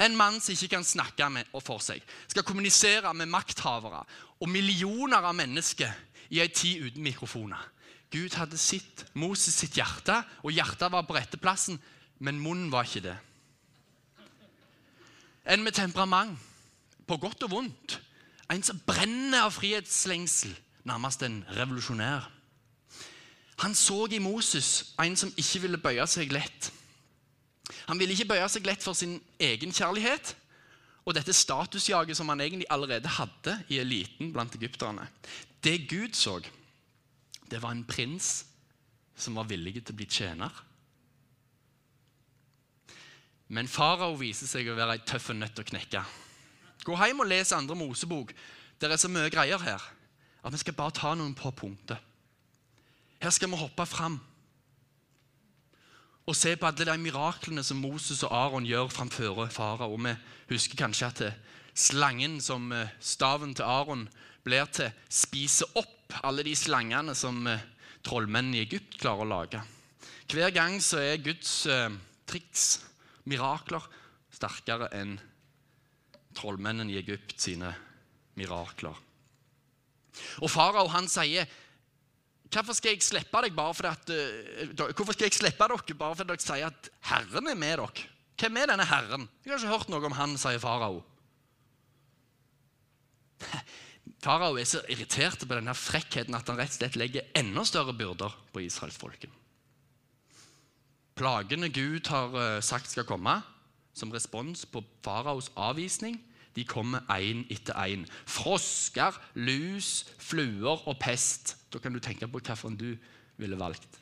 En 0.01 0.17
mann 0.17 0.41
som 0.41 0.55
ikke 0.55 0.77
kan 0.77 0.87
snakke 0.87 1.29
med 1.31 1.51
og 1.53 1.63
for 1.67 1.83
seg, 1.83 2.03
skal 2.31 2.47
kommunisere 2.47 3.13
med 3.15 3.31
makthavere 3.31 4.05
og 4.39 4.51
millioner 4.51 5.21
av 5.21 5.37
mennesker 5.37 5.93
i 6.31 6.41
ei 6.43 6.49
tid 6.49 6.89
uten 6.89 7.05
mikrofoner. 7.05 7.61
Gud 8.11 8.35
hadde 8.39 8.57
sitt, 8.57 9.05
Moses 9.13 9.59
sitt 9.59 9.77
hjerte, 9.77 10.23
og 10.43 10.55
hjertet 10.55 10.93
var 10.93 11.05
på 11.05 11.17
rette 11.17 11.41
plassen, 11.41 11.77
men 12.25 12.41
munnen 12.41 12.71
var 12.73 12.89
ikke 12.89 13.05
det. 13.05 13.17
En 15.49 15.65
med 15.65 15.77
temperament, 15.77 16.39
på 17.09 17.17
godt 17.21 17.45
og 17.47 17.53
vondt. 17.53 17.99
En 18.53 18.65
som 18.65 18.81
brenner 18.87 19.45
av 19.45 19.53
frihetslengsel, 19.53 20.55
nærmest 20.89 21.23
en 21.23 21.43
revolusjonær. 21.57 22.31
Han 23.59 23.75
så 23.75 24.07
i 24.15 24.21
Moses 24.23 24.95
en 25.03 25.17
som 25.19 25.33
ikke 25.37 25.65
ville 25.67 25.81
bøye 25.83 26.07
seg 26.09 26.33
lett. 26.33 26.71
Han 27.91 27.99
ville 27.99 28.15
ikke 28.15 28.31
bøye 28.31 28.47
seg 28.49 28.67
lett 28.69 28.85
for 28.85 28.97
sin 28.97 29.19
egen 29.43 29.75
kjærlighet 29.75 30.35
og 31.09 31.17
dette 31.17 31.33
statusjaget 31.33 32.17
som 32.17 32.29
han 32.29 32.41
egentlig 32.45 32.69
allerede 32.71 33.11
hadde 33.19 33.57
i 33.73 33.81
eliten 33.81 34.33
blant 34.33 34.55
egypterne. 34.55 35.09
Det 35.65 35.89
Gud 35.89 36.15
så, 36.17 36.39
det 37.51 37.63
var 37.63 37.73
en 37.73 37.85
prins 37.89 38.47
som 39.19 39.37
var 39.41 39.49
villig 39.51 39.81
til 39.81 39.95
å 39.95 39.99
bli 39.99 40.07
tjener. 40.07 40.65
Men 43.49 43.71
farao 43.73 44.13
viser 44.21 44.47
seg 44.47 44.69
å 44.69 44.77
være 44.77 44.99
ei 44.99 45.05
tøff 45.09 45.31
nøtt 45.33 45.59
å 45.59 45.67
knekke. 45.67 46.05
Gå 46.89 46.97
hjem 46.97 47.21
og 47.21 47.29
les 47.29 47.53
andre 47.53 47.77
Mosebok. 47.77 48.33
Det 48.81 48.89
er 48.89 48.97
så 48.97 49.11
mye 49.13 49.29
greier 49.29 49.61
her 49.61 49.83
at 50.39 50.55
vi 50.55 50.61
skal 50.63 50.77
bare 50.79 50.95
ta 50.97 51.11
noen 51.19 51.35
på 51.37 51.51
punkter. 51.53 51.99
Her 53.21 53.35
skal 53.35 53.51
vi 53.51 53.59
hoppe 53.61 53.85
fram 53.91 54.17
og 56.29 56.37
se 56.37 56.55
på 56.57 56.69
alle 56.69 56.87
de 56.89 56.95
miraklene 57.01 57.65
som 57.65 57.81
Moses 57.81 58.23
og 58.25 58.33
Aron 58.37 58.67
gjør 58.69 58.89
framfor 58.93 59.49
farao. 59.53 59.97
Vi 59.97 60.15
husker 60.55 60.81
kanskje 60.81 61.09
at 61.09 61.23
slangen 61.75 62.39
som 62.41 62.73
eh, 62.73 62.89
staven 63.01 63.55
til 63.57 63.69
Aron 63.69 64.09
blir 64.45 64.69
til, 64.73 64.93
spiser 65.09 65.69
opp 65.77 66.21
alle 66.23 66.45
de 66.47 66.55
slangene 66.57 67.15
som 67.17 67.47
eh, 67.49 67.65
trollmennene 68.05 68.61
i 68.61 68.65
Egypt 68.65 68.97
klarer 69.01 69.25
å 69.25 69.33
lage. 69.33 69.63
Hver 70.29 70.53
gang 70.57 70.81
så 70.85 71.01
er 71.01 71.25
Guds 71.25 71.67
eh, 71.67 71.89
triks, 72.29 72.79
mirakler, 73.29 73.85
sterkere 74.33 74.93
enn 74.97 75.17
trollmennene 76.39 76.95
i 76.95 77.01
Egypt 77.01 77.37
sine 77.43 77.73
mirakler. 78.39 78.97
Og 80.43 80.51
farao 80.51 80.89
han 80.93 81.11
sier 81.11 81.49
Hvorfor 82.49 82.73
skal 82.73 82.95
jeg 82.95 83.05
slippe 83.05 83.43
deg 83.45 83.53
bare 83.53 83.75
fordi 83.77 83.91
at, 83.93 84.11
uh, 84.81 84.87
hvorfor 84.97 85.13
skal 85.13 85.27
jeg 85.29 85.37
slippe 85.37 85.67
dere 85.69 85.97
bare 86.01 86.17
fordi 86.17 86.33
dere 86.33 86.41
sier 86.41 86.71
at 86.71 86.89
Herren 87.11 87.51
er 87.53 87.59
med 87.61 87.75
dere? 87.77 88.07
Hvem 88.39 88.57
er 88.57 88.71
denne 88.71 88.87
Herren? 88.89 89.27
Jeg 89.45 89.53
har 89.53 89.61
ikke 89.61 89.75
hørt 89.75 89.91
noe 89.93 90.09
om 90.09 90.17
han, 90.17 90.37
sier 90.41 90.63
farao. 90.63 91.03
Farao 94.25 94.57
er 94.57 94.65
så 94.67 94.81
irritert 94.89 95.45
på 95.45 95.59
denne 95.59 95.75
frekkheten 95.77 96.35
at 96.39 96.49
han 96.49 96.57
rett 96.59 96.73
og 96.73 96.79
slett 96.81 96.97
legger 96.97 97.29
enda 97.37 97.67
større 97.69 97.93
byrder 97.99 98.33
på 98.55 98.65
israelsfolket. 98.65 99.31
Plagene 101.19 101.69
Gud 101.75 102.09
har 102.09 102.33
uh, 102.33 102.63
sagt 102.65 102.89
skal 102.95 103.07
komme, 103.07 103.37
som 103.93 104.13
respons 104.15 104.65
på 104.71 104.83
faraos 105.05 105.51
avvisning, 105.59 106.17
de 106.57 106.65
kommer 106.65 107.05
én 107.15 107.45
etter 107.51 107.77
én. 107.87 108.07
Frosker, 108.27 109.17
lus, 109.35 110.07
fluer 110.19 110.87
og 110.89 110.99
pest. 111.01 111.57
Da 111.73 111.79
kan 111.79 111.93
du 111.93 112.01
tenke 112.01 112.29
på 112.29 112.41
hvilken 112.41 112.77
du 112.79 112.97
ville 113.37 113.59
valgt. 113.59 114.01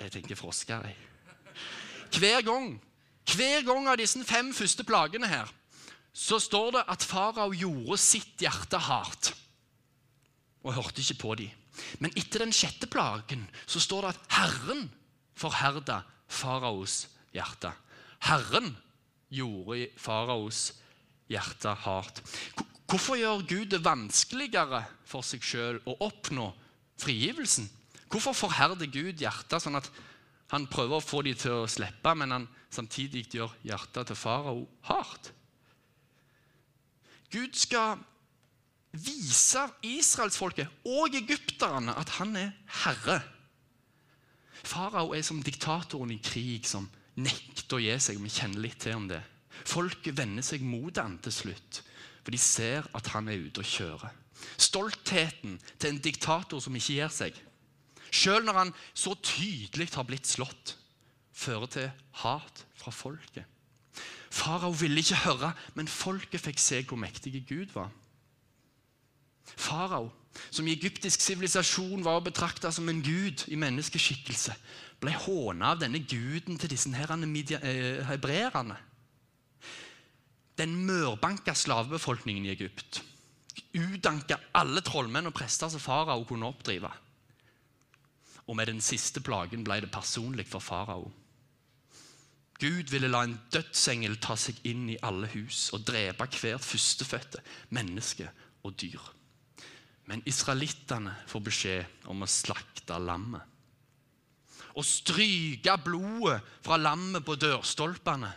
Jeg 0.00 0.10
tenker 0.10 0.34
frosker, 0.34 0.82
jeg. 0.82 0.96
Hver 2.18 2.42
gang, 2.42 2.72
hver 3.36 3.62
gang 3.64 3.88
av 3.88 3.98
disse 4.00 4.20
fem 4.26 4.50
første 4.54 4.84
plagene 4.84 5.28
her, 5.30 5.50
så 6.12 6.38
står 6.42 6.72
det 6.76 6.82
at 6.92 7.04
farao 7.06 7.52
gjorde 7.56 7.96
sitt 8.00 8.42
hjerte 8.42 8.78
hardt 8.78 9.32
og 10.62 10.74
hørte 10.76 11.00
ikke 11.00 11.20
på 11.22 11.34
dem. 11.40 11.50
Men 12.04 12.12
etter 12.18 12.44
den 12.44 12.52
sjette 12.54 12.86
plagen 12.90 13.46
så 13.64 13.80
står 13.80 14.04
det 14.04 14.10
at 14.12 14.34
Herren 14.36 14.84
forherda 15.38 16.02
faraos 16.28 17.06
hjerte. 17.32 17.72
Herren 18.28 18.74
gjorde 19.32 19.88
faraos 20.00 20.70
hjerte 21.32 21.72
hardt. 21.84 22.22
Hvorfor 22.86 23.16
gjør 23.16 23.44
Gud 23.48 23.70
det 23.72 23.80
vanskeligere 23.84 24.84
for 25.08 25.24
seg 25.24 25.44
sjøl 25.46 25.78
å 25.88 25.96
oppnå 26.04 26.50
frigivelsen? 27.00 27.70
Hvorfor 28.12 28.36
forherder 28.36 28.90
Gud 28.92 29.22
hjertet 29.22 29.64
sånn 29.64 29.78
at 29.78 29.88
han 30.52 30.66
prøver 30.68 30.98
å 30.98 31.04
få 31.04 31.22
dem 31.24 31.38
til 31.40 31.62
å 31.62 31.70
slippe, 31.70 32.12
men 32.12 32.34
han 32.34 32.48
samtidig 32.72 33.30
gjør 33.32 33.54
hjertet 33.64 34.10
til 34.10 34.18
farao 34.20 34.66
hardt? 34.90 35.32
Gud 37.32 37.56
skal 37.56 37.96
vise 38.92 39.62
israelsfolket 39.88 40.84
og 40.84 41.16
egypterne 41.16 41.94
at 41.96 42.18
han 42.18 42.36
er 42.36 42.50
herre. 42.82 43.22
Farao 44.68 45.14
er 45.16 45.24
som 45.24 45.40
diktatoren 45.42 46.12
i 46.12 46.20
krig 46.20 46.68
som 46.68 46.90
nekter 47.20 47.78
å 47.78 47.82
gi 47.82 47.94
seg. 48.00 48.20
Vi 48.22 48.32
kjenner 48.32 48.64
litt 48.64 48.80
til 48.82 48.98
om 48.98 49.08
det. 49.10 49.20
Folket 49.68 50.16
vender 50.18 50.44
seg 50.44 50.64
mot 50.64 50.96
han 50.98 51.18
til 51.22 51.34
slutt, 51.34 51.82
for 52.22 52.34
de 52.34 52.40
ser 52.40 52.88
at 52.96 53.12
han 53.14 53.28
er 53.30 53.42
ute 53.46 53.62
og 53.62 53.68
kjører. 53.68 54.18
Stoltheten 54.58 55.58
til 55.78 55.92
en 55.92 56.02
diktator 56.02 56.62
som 56.62 56.74
ikke 56.76 56.96
gir 56.96 57.12
seg, 57.14 57.36
sjøl 58.12 58.42
når 58.44 58.58
han 58.58 58.72
så 58.94 59.14
tydelig 59.22 59.92
har 59.94 60.06
blitt 60.08 60.28
slått, 60.28 60.76
fører 61.32 61.70
til 61.70 61.90
hat 62.24 62.64
fra 62.78 62.92
folket. 62.94 63.46
Farao 64.32 64.72
ville 64.72 65.02
ikke 65.02 65.20
høre, 65.26 65.52
men 65.76 65.90
folket 65.90 66.40
fikk 66.40 66.60
se 66.60 66.80
hvor 66.88 67.00
mektige 67.00 67.42
Gud 67.44 67.74
var. 67.76 67.90
Farao, 69.44 70.08
som 70.50 70.66
i 70.66 70.72
egyptisk 70.72 71.20
sivilisasjon 71.20 72.04
var 72.04 72.18
å 72.18 72.24
betrakte 72.24 72.70
som 72.72 72.88
en 72.88 73.02
gud 73.04 73.44
i 73.52 73.58
menneskeskikkelse, 73.60 74.54
ble 75.02 75.12
håna 75.24 75.72
av 75.74 75.80
denne 75.82 76.04
guden 76.06 76.58
til 76.60 76.70
disse 76.70 76.90
eh, 76.92 78.02
hebreerne. 78.06 78.76
Den 80.58 80.76
mørbanka 80.86 81.54
slavebefolkningen 81.54 82.46
i 82.46 82.52
Egypt. 82.52 83.02
Utdanka 83.74 84.38
alle 84.54 84.82
trollmenn 84.84 85.30
og 85.30 85.34
prester 85.34 85.72
som 85.72 85.82
farao 85.82 86.22
kunne 86.28 86.46
oppdrive. 86.46 86.90
Og 88.46 88.56
med 88.56 88.68
den 88.68 88.80
siste 88.84 89.22
plagen 89.24 89.64
ble 89.64 89.80
det 89.82 89.90
personlig 89.90 90.46
for 90.46 90.62
farao. 90.62 91.10
Gud 92.62 92.92
ville 92.92 93.10
la 93.10 93.24
en 93.26 93.38
dødsengel 93.50 94.20
ta 94.22 94.36
seg 94.38 94.60
inn 94.70 94.84
i 94.92 95.00
alle 95.02 95.26
hus 95.32 95.72
og 95.74 95.82
drepe 95.88 96.28
hvert 96.30 96.62
førstefødte 96.62 97.42
menneske 97.74 98.28
og 98.62 98.76
dyr. 98.78 99.02
Men 100.06 100.22
israelittene 100.30 101.16
får 101.30 101.42
beskjed 101.48 102.06
om 102.12 102.22
å 102.22 102.30
slakte 102.30 103.00
lammet 103.02 103.51
og 104.74 104.84
stryke 104.84 105.74
blodet 105.84 106.40
fra 106.64 106.76
lammet 106.76 107.24
på 107.24 107.34
dørstolpene. 107.34 108.32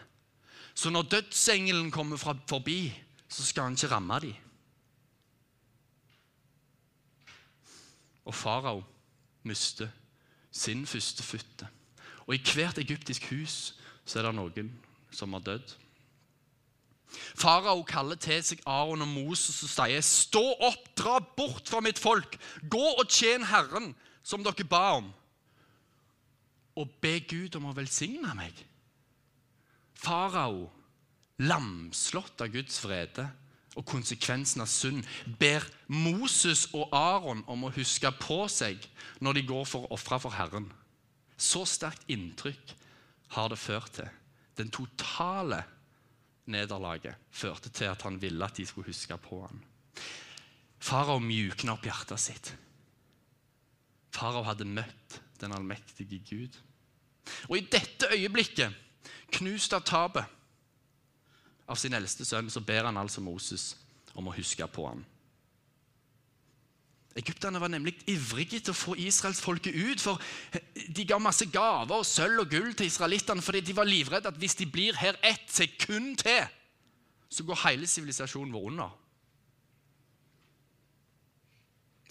Så 0.75 0.89
når 0.89 1.01
dødsengelen 1.01 1.91
kommer 1.91 2.17
forbi, 2.17 2.93
så 3.29 3.45
skal 3.45 3.63
han 3.63 3.73
ikke 3.73 3.87
ramme 3.87 4.19
dem. 4.19 4.33
Og 8.25 8.35
farao 8.35 8.83
mister 9.43 9.87
sin 10.51 10.85
førstefødte. 10.87 11.67
Og 12.27 12.35
i 12.35 12.41
hvert 12.53 12.77
egyptisk 12.77 13.29
hus 13.29 13.75
så 14.05 14.19
er 14.19 14.27
det 14.27 14.35
noen 14.35 14.71
som 15.11 15.33
har 15.33 15.43
dødd. 15.45 15.75
Farao 17.35 17.83
kaller 17.87 18.17
til 18.19 18.41
seg 18.43 18.63
Aron 18.65 19.05
og 19.05 19.07
Moses 19.07 19.63
og 19.63 19.69
sier, 19.69 20.01
'Stå 20.01 20.43
opp, 20.59 20.89
dra 20.97 21.19
bort 21.19 21.69
fra 21.69 21.79
mitt 21.79 21.99
folk. 21.99 22.37
Gå 22.69 22.85
og 22.99 23.07
tjen 23.09 23.45
Herren, 23.45 23.95
som 24.23 24.43
dere 24.43 24.63
ba 24.63 24.97
om.' 24.97 25.13
Og 26.75 26.91
be 27.01 27.19
Gud 27.23 27.55
om 27.59 27.69
å 27.69 27.75
velsigne 27.75 28.33
meg. 28.35 28.55
Farao, 29.95 30.67
lamslått 31.39 32.43
av 32.43 32.51
Guds 32.51 32.81
vrede 32.83 33.25
og 33.75 33.85
konsekvensen 33.87 34.63
av 34.63 34.71
synd, 34.71 35.03
ber 35.39 35.63
Moses 35.91 36.65
og 36.75 36.91
Aron 36.95 37.43
om 37.51 37.67
å 37.67 37.73
huske 37.75 38.11
på 38.19 38.45
seg 38.51 38.83
når 39.23 39.39
de 39.39 39.45
går 39.49 39.65
for 39.67 39.87
å 39.87 39.95
ofre 39.95 40.19
for 40.23 40.35
Herren. 40.35 40.67
Så 41.35 41.65
sterkt 41.67 42.07
inntrykk 42.11 42.75
har 43.35 43.51
det 43.51 43.59
ført 43.59 43.97
til. 43.97 44.11
Den 44.55 44.71
totale 44.71 45.63
nederlaget 46.51 47.19
førte 47.33 47.71
til 47.73 47.91
at 47.91 48.05
han 48.07 48.19
ville 48.21 48.45
at 48.45 48.55
de 48.55 48.65
skulle 48.67 48.87
huske 48.91 49.17
på 49.19 49.41
ham. 49.43 49.59
Farao 50.79 51.19
mjukna 51.19 51.75
opp 51.75 51.87
hjertet 51.87 52.21
sitt. 52.21 52.51
Farao 54.15 54.45
hadde 54.47 54.67
møtt 54.69 55.19
den 55.41 55.53
allmektige 55.55 56.19
Gud. 56.29 56.59
Og 57.49 57.57
i 57.57 57.67
dette 57.71 58.09
øyeblikket, 58.13 58.73
knust 59.33 59.73
av 59.73 59.83
tapet 59.85 60.25
av 61.67 61.79
sin 61.79 61.93
eldste 61.97 62.25
sønn, 62.25 62.49
så 62.49 62.61
ber 62.61 62.85
han 62.85 62.97
altså 62.97 63.23
Moses 63.25 63.73
om 64.15 64.29
å 64.29 64.35
huske 64.35 64.67
på 64.71 64.85
ham. 64.87 65.03
Egypterne 67.15 67.61
var 67.63 67.71
nemlig 67.71 67.93
ivrige 68.11 68.59
til 68.59 68.73
å 68.73 68.75
få 68.75 68.97
israelsfolket 68.99 69.75
ut. 69.75 70.01
for 70.03 70.21
De 70.91 71.05
ga 71.07 71.17
masse 71.19 71.47
gaver 71.47 71.95
og 71.95 72.05
sølv 72.05 72.43
og 72.43 72.49
gull 72.51 72.73
til 72.75 72.89
israelittene 72.89 73.41
fordi 73.41 73.61
de 73.63 73.75
var 73.75 73.87
livredde 73.87 74.27
at 74.27 74.39
hvis 74.41 74.57
de 74.59 74.67
blir 74.67 74.99
her 74.99 75.15
ett 75.23 75.47
sekund 75.47 76.17
til, 76.19 76.43
så 77.29 77.43
går 77.47 77.61
hele 77.63 77.87
sivilisasjonen 77.87 78.51
vår 78.53 78.67
under. 78.71 78.91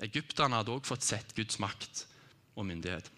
Egypterne 0.08 0.56
hadde 0.56 0.72
også 0.72 0.94
fått 0.94 1.06
sett 1.06 1.36
Guds 1.36 1.60
makt 1.60 2.06
og 2.54 2.66
myndighet. 2.66 3.10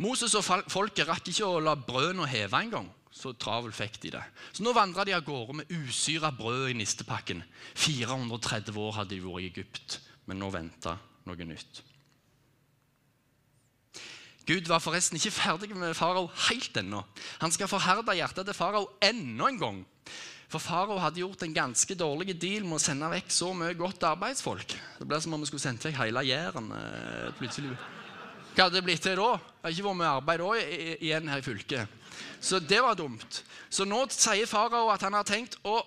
Moses 0.00 0.32
og 0.38 0.46
folket 0.72 1.08
rakk 1.08 1.28
ikke 1.28 1.48
å 1.48 1.60
la 1.60 1.76
brødene 1.76 2.28
heve 2.30 2.62
engang. 2.64 2.88
Så 3.10 3.34
travel 3.34 3.72
fikk 3.74 3.98
de 4.04 4.14
det. 4.14 4.22
Så 4.54 4.62
nå 4.64 4.72
vandra 4.72 5.04
de 5.04 5.12
av 5.16 5.24
gårde 5.26 5.58
med 5.58 5.72
usyra 5.74 6.30
brød 6.32 6.70
i 6.70 6.76
nistepakken. 6.78 7.42
430 7.74 8.78
år 8.80 8.96
hadde 9.00 9.16
de 9.16 9.22
vært 9.24 9.42
i 9.42 9.48
Egypt, 9.50 9.98
men 10.30 10.38
nå 10.40 10.48
venta 10.54 10.94
noe 11.26 11.48
nytt. 11.48 11.82
Gud 14.48 14.70
var 14.70 14.80
forresten 14.82 15.18
ikke 15.18 15.34
ferdig 15.34 15.74
med 15.76 15.94
farao 15.94 16.30
helt 16.48 16.78
ennå. 16.80 17.02
Han 17.42 17.52
skal 17.54 17.68
forherde 17.70 18.16
hjertet 18.16 18.48
til 18.48 18.56
farao 18.56 18.88
enda 19.04 19.50
en 19.50 19.60
gang. 19.60 19.82
For 20.50 20.58
farao 20.58 20.98
hadde 20.98 21.22
gjort 21.22 21.44
en 21.46 21.54
ganske 21.54 21.94
dårlig 21.94 22.34
deal 22.34 22.64
med 22.66 22.80
å 22.80 22.82
sende 22.82 23.10
vekk 23.12 23.30
så 23.30 23.52
mye 23.54 23.76
godt 23.78 24.02
arbeidsfolk. 24.08 24.74
Det 24.98 25.06
ble 25.06 25.20
som 25.22 25.36
om 25.36 25.44
vi 25.44 25.46
skulle 25.46 25.62
sendt 25.62 25.86
vekk 25.86 26.00
hele 26.00 26.24
Jæren 26.26 26.72
eh, 26.74 27.28
plutselig. 27.38 27.76
Hva 28.50 28.66
hadde 28.66 28.80
det 28.80 28.86
blitt 28.88 29.04
til 29.06 29.14
da? 29.20 29.30
Det 29.38 29.62
har 29.68 29.76
ikke 29.76 29.86
vært 29.86 30.00
mye 30.00 30.16
arbeid 30.16 30.42
da 30.42 30.50
igjen 31.06 31.30
her 31.30 31.38
i 31.42 31.46
fylket. 31.46 31.96
Så 32.42 32.58
det 32.58 32.80
var 32.82 32.98
dumt. 32.98 33.44
Så 33.70 33.86
nå 33.86 34.02
sier 34.10 34.50
farao 34.50 34.90
at 34.90 35.06
han 35.06 35.14
har 35.14 35.28
tenkt 35.28 35.54
å 35.62 35.78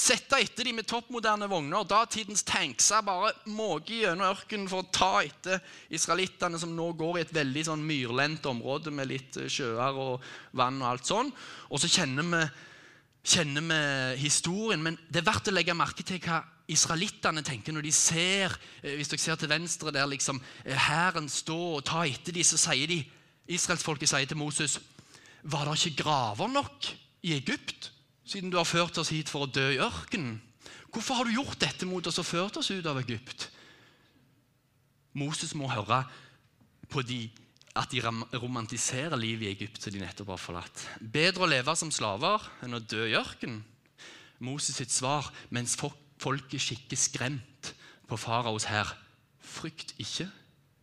sette 0.00 0.38
etter 0.40 0.64
dem 0.64 0.78
med 0.78 0.88
toppmoderne 0.88 1.48
vogner. 1.50 1.84
Datidens 1.84 2.44
tankser 2.46 3.04
bare 3.04 3.34
måker 3.50 4.06
gjennom 4.06 4.30
ørkenen 4.30 4.70
for 4.70 4.80
å 4.80 4.90
ta 4.94 5.12
etter 5.26 5.60
israelittene 5.92 6.60
som 6.62 6.72
nå 6.76 6.88
går 6.96 7.18
i 7.18 7.24
et 7.26 7.36
veldig 7.36 7.66
sånn 7.68 7.84
myrlendt 7.84 8.48
område 8.48 8.94
med 8.94 9.10
litt 9.10 9.36
eh, 9.36 9.50
sjøer 9.50 10.00
og 10.00 10.26
vann 10.56 10.80
og 10.80 10.92
alt 10.94 11.10
sånn. 11.10 11.32
Og 11.68 11.82
så 11.82 11.90
kjenner 11.90 12.28
vi, 12.32 12.42
kjenner 13.24 13.64
vi 13.64 14.22
historien, 14.24 14.82
men 14.82 14.96
det 15.08 15.20
er 15.20 15.28
verdt 15.28 15.50
å 15.50 15.54
legge 15.54 15.76
merke 15.76 16.04
til 16.06 16.20
hva 16.24 16.40
israelittene 16.70 17.42
tenker 17.44 17.74
når 17.74 17.88
de 17.88 17.92
ser 17.94 18.54
eh, 18.82 18.94
Hvis 18.96 19.10
dere 19.10 19.22
ser 19.22 19.40
til 19.40 19.50
venstre 19.50 19.92
der 19.94 20.08
liksom 20.08 20.40
eh, 20.64 20.76
hæren 20.76 21.28
står 21.28 21.80
og 21.80 21.84
tar 21.88 22.06
etter 22.08 22.36
dem, 22.36 22.46
så 22.46 22.60
sier 22.60 22.90
de 22.90 23.02
Israelsfolket 23.50 24.10
sier 24.10 24.28
til 24.30 24.38
Moses 24.38 24.78
var 25.42 25.64
det 25.66 25.78
ikke 25.80 26.02
graver 26.04 26.50
nok 26.52 26.90
i 27.24 27.32
Egypt, 27.32 27.90
siden 28.28 28.50
du 28.52 28.58
har 28.58 28.68
ført 28.68 28.98
oss 29.00 29.08
hit 29.08 29.30
for 29.32 29.46
å 29.46 29.50
dø 29.50 29.70
i 29.72 29.80
ørkenen? 29.80 30.36
Hvorfor 30.92 31.16
har 31.16 31.26
du 31.26 31.32
gjort 31.32 31.60
dette 31.62 31.88
mot 31.88 32.06
oss 32.06 32.18
og 32.20 32.28
ført 32.28 32.58
oss 32.60 32.70
ut 32.70 32.86
av 32.86 32.98
Egypt? 33.00 33.48
Moses 35.16 35.54
må 35.56 35.70
høre 35.70 36.02
på 36.90 37.02
de, 37.06 37.24
at 37.78 37.92
de 37.92 38.02
romantiserer 38.40 39.14
livet 39.18 39.46
i 39.46 39.52
Egypt 39.52 39.82
som 39.82 39.94
de 39.94 40.00
nettopp 40.02 40.32
har 40.34 40.40
forlatt. 40.42 40.86
Bedre 41.00 41.46
å 41.46 41.50
leve 41.50 41.74
som 41.78 41.92
slaver 41.94 42.42
enn 42.64 42.74
å 42.74 42.82
dø 42.82 43.04
i 43.06 43.16
ørkenen. 43.18 43.62
Moses 44.40 44.78
sitt 44.80 44.92
svar 44.92 45.28
mens 45.52 45.76
folket 45.78 46.64
kikker 46.64 46.98
skremt 46.98 47.74
på 48.08 48.18
faraos 48.18 48.66
hær. 48.70 48.90
Frykt 49.40 49.94
ikke, 50.00 50.26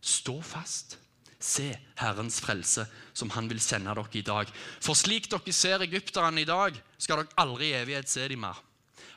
stå 0.00 0.38
fast. 0.44 0.96
Se 1.38 1.68
Herrens 2.00 2.40
frelse, 2.42 2.86
som 3.14 3.30
han 3.36 3.46
vil 3.50 3.60
sende 3.62 3.92
dere 3.94 4.18
i 4.18 4.24
dag. 4.26 4.48
For 4.82 4.98
slik 4.98 5.28
dere 5.30 5.54
ser 5.54 5.84
egypterne 5.84 6.42
i 6.42 6.48
dag, 6.48 6.78
skal 6.98 7.22
dere 7.22 7.38
aldri 7.38 7.70
i 7.70 7.76
evighet 7.78 8.10
se 8.10 8.26
dem 8.30 8.42
mer. 8.42 8.58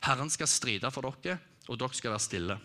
Herren 0.06 0.30
skal 0.34 0.50
stride 0.50 0.92
for 0.94 1.08
dere, 1.08 1.40
og 1.70 1.80
dere 1.82 1.98
skal 1.98 2.14
være 2.14 2.26
stille. 2.26 2.60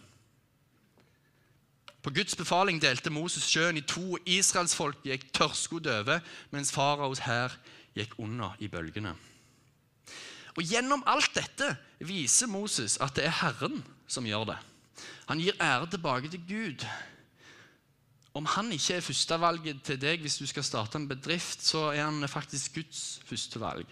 På 2.06 2.12
Guds 2.14 2.36
befaling 2.38 2.78
delte 2.78 3.10
Moses 3.10 3.48
sjøen 3.50 3.80
i 3.80 3.82
to, 3.82 4.12
og 4.14 4.28
israelsfolket 4.30 5.08
gikk 5.10 5.24
tørrskodd 5.34 5.88
over, 5.90 6.20
mens 6.54 6.70
faraos 6.70 7.24
hær 7.26 7.56
gikk 7.98 8.14
under 8.22 8.54
i 8.62 8.68
bølgene. 8.70 9.16
Og 10.54 10.62
Gjennom 10.62 11.02
alt 11.10 11.34
dette 11.34 11.72
viser 12.06 12.46
Moses 12.46 12.94
at 13.02 13.18
det 13.18 13.26
er 13.26 13.34
Herren 13.40 13.82
som 14.06 14.28
gjør 14.28 14.52
det. 14.52 14.56
Han 15.26 15.42
gir 15.42 15.58
ære 15.58 15.90
tilbake 15.90 16.30
til 16.30 16.46
Gud 16.46 16.86
om 18.36 18.46
han 18.52 18.68
ikke 18.70 18.98
er 18.98 19.04
førstevalget 19.04 19.78
til 19.88 19.98
deg 20.00 20.20
hvis 20.20 20.36
du 20.38 20.44
skal 20.46 20.64
starte 20.66 21.00
en 21.00 21.08
bedrift, 21.08 21.62
så 21.64 21.88
er 21.94 22.04
han 22.04 22.28
faktisk 22.28 22.74
Guds 22.76 23.02
førstevalg. 23.24 23.88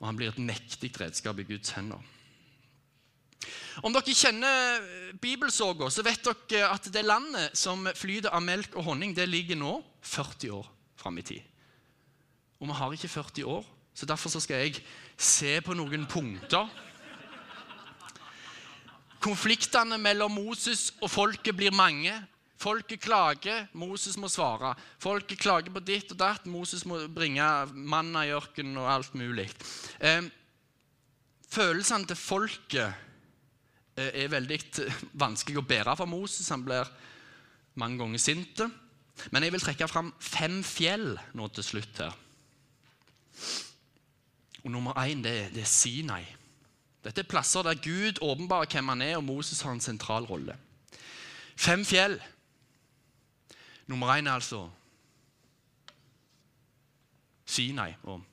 Og 0.00 0.08
han 0.08 0.18
blir 0.18 0.32
et 0.32 0.42
mektig 0.42 0.90
redskap 1.00 1.38
i 1.38 1.46
Guds 1.46 1.70
hender. 1.78 2.02
Om 3.84 3.92
dere 3.92 4.14
kjenner 4.16 4.86
bibelsorga, 5.20 5.90
så 5.92 6.04
vet 6.06 6.24
dere 6.48 6.70
at 6.72 6.88
det 6.92 7.04
landet 7.04 7.56
som 7.58 7.84
flyter 7.96 8.32
av 8.34 8.44
melk 8.44 8.74
og 8.76 8.88
honning, 8.88 9.12
det 9.14 9.28
ligger 9.28 9.58
nå 9.60 9.78
40 10.06 10.54
år 10.56 10.70
fram 10.96 11.20
i 11.20 11.26
tid. 11.26 11.42
Og 12.60 12.70
vi 12.70 12.78
har 12.78 12.96
ikke 12.96 13.12
40 13.12 13.50
år, 13.52 13.66
så 13.96 14.08
derfor 14.08 14.32
så 14.32 14.40
skal 14.40 14.64
jeg 14.64 14.80
se 15.16 15.58
på 15.64 15.76
noen 15.76 16.06
punkter. 16.08 16.68
Konfliktene 19.22 19.98
mellom 19.98 20.36
Moses 20.38 20.90
og 21.00 21.10
folket 21.10 21.56
blir 21.56 21.74
mange. 21.74 22.14
Folket 22.56 23.02
klager, 23.04 23.66
Moses 23.76 24.16
må 24.16 24.30
svare. 24.32 24.72
Folket 25.02 25.40
klager 25.42 25.72
på 25.72 25.82
ditt 25.84 26.12
og 26.14 26.20
datt, 26.20 26.46
Moses 26.48 26.86
må 26.88 27.02
bringe 27.12 27.44
manna 27.74 28.24
i 28.24 28.32
ørkenen 28.32 28.78
og 28.80 28.88
alt 28.88 29.16
mulig. 29.18 29.50
Eh, 30.00 30.24
følelsene 31.52 32.08
til 32.08 32.16
folket 32.16 33.05
er 33.96 34.32
veldig 34.32 34.58
vanskelig 35.24 35.60
å 35.60 35.66
bære 35.66 35.96
for 35.96 36.10
Moses. 36.10 36.48
Han 36.52 36.64
blir 36.66 36.88
mange 37.80 38.00
ganger 38.02 38.22
sint. 38.22 38.62
Men 39.32 39.46
jeg 39.46 39.54
vil 39.54 39.64
trekke 39.64 39.88
fram 39.88 40.12
fem 40.20 40.60
fjell 40.66 41.14
nå 41.36 41.48
til 41.56 41.64
slutt 41.64 42.02
her. 42.04 42.16
Og 44.64 44.72
Nummer 44.74 44.98
én 44.98 45.22
det, 45.22 45.54
det 45.54 45.62
er 45.62 45.70
Sinai. 45.70 46.24
Dette 47.04 47.22
er 47.22 47.28
plasser 47.30 47.62
der 47.62 47.78
Gud 47.78 48.18
åpenbarer 48.20 48.66
hvem 48.66 48.88
han 48.90 49.02
er, 49.02 49.16
og 49.16 49.24
Moses 49.24 49.60
har 49.62 49.76
en 49.76 49.80
sentral 49.80 50.26
rolle. 50.26 50.56
Fem 51.56 51.84
fjell. 51.86 52.18
Nummer 53.86 54.10
én 54.16 54.26
er 54.26 54.40
altså 54.40 54.66
Sinai. 57.46 57.92
Og 58.02 58.24